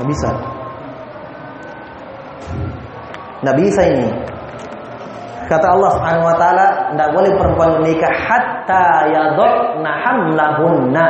[0.00, 0.30] Nggak bisa.
[3.44, 4.08] Nggak bisa ini.
[5.52, 11.06] Kata Allah Subhanahu wa taala, tidak boleh perempuan menikah hatta yadhna hamlahunna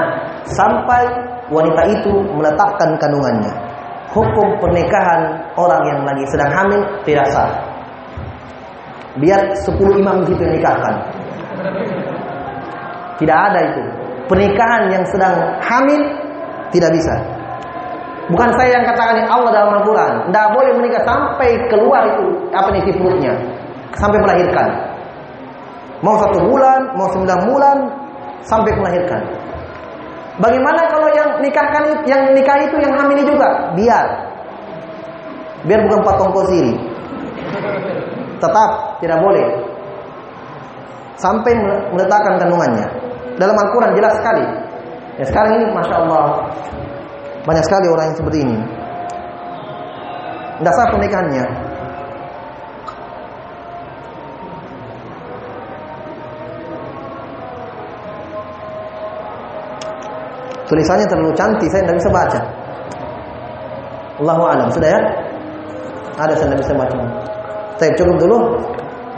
[0.50, 1.06] sampai
[1.46, 3.61] wanita itu meletakkan kandungannya
[4.12, 7.50] hukum pernikahan orang yang lagi sedang hamil tidak sah.
[9.16, 10.94] Biar 10 imam di situ nikahkan.
[13.20, 13.82] Tidak ada itu.
[14.28, 16.00] Pernikahan yang sedang hamil
[16.72, 17.14] tidak bisa.
[18.32, 20.32] Bukan saya yang katakan Allah dalam Al-Quran.
[20.32, 23.34] Tidak boleh menikah sampai keluar itu apa nih perutnya,
[23.98, 24.68] sampai melahirkan.
[26.00, 27.76] Mau satu bulan, mau sembilan bulan,
[28.46, 29.22] sampai melahirkan.
[30.40, 33.72] Bagaimana kalau yang nikahkan yang nikah itu yang hamil juga?
[33.76, 34.06] Biar.
[35.68, 36.72] Biar bukan patung kosiri.
[38.40, 38.70] Tetap
[39.04, 39.46] tidak boleh.
[41.20, 41.52] Sampai
[41.92, 42.86] meletakkan kandungannya.
[43.36, 44.44] Dalam Al-Quran jelas sekali.
[45.20, 46.48] Ya sekarang ini Masya Allah
[47.44, 48.56] Banyak sekali orang yang seperti ini
[50.56, 51.44] Tidak sah pernikahannya
[60.72, 62.40] Tulisannya terlalu cantik, saya tidak bisa baca.
[64.24, 64.68] Allahu alam.
[64.72, 65.00] Sudah ya?
[66.16, 66.96] Ada saya tidak bisa baca.
[67.76, 68.38] Saya cukup dulu.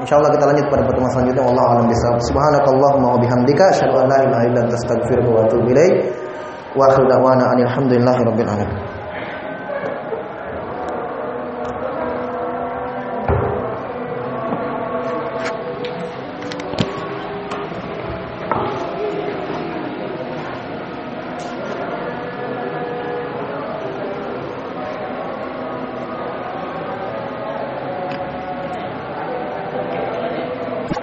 [0.02, 1.42] Insyaallah kita lanjut pada pertemuan selanjutnya.
[1.46, 2.18] Wallahu alam bisawab.
[2.26, 5.94] Subhanakallahumma wa bihamdika asyhadu an la ilaha illa anta astaghfiruka wa atubu ilaik.
[6.74, 8.83] Wa akhiru da'wana alhamdulillahi rabbil alamin.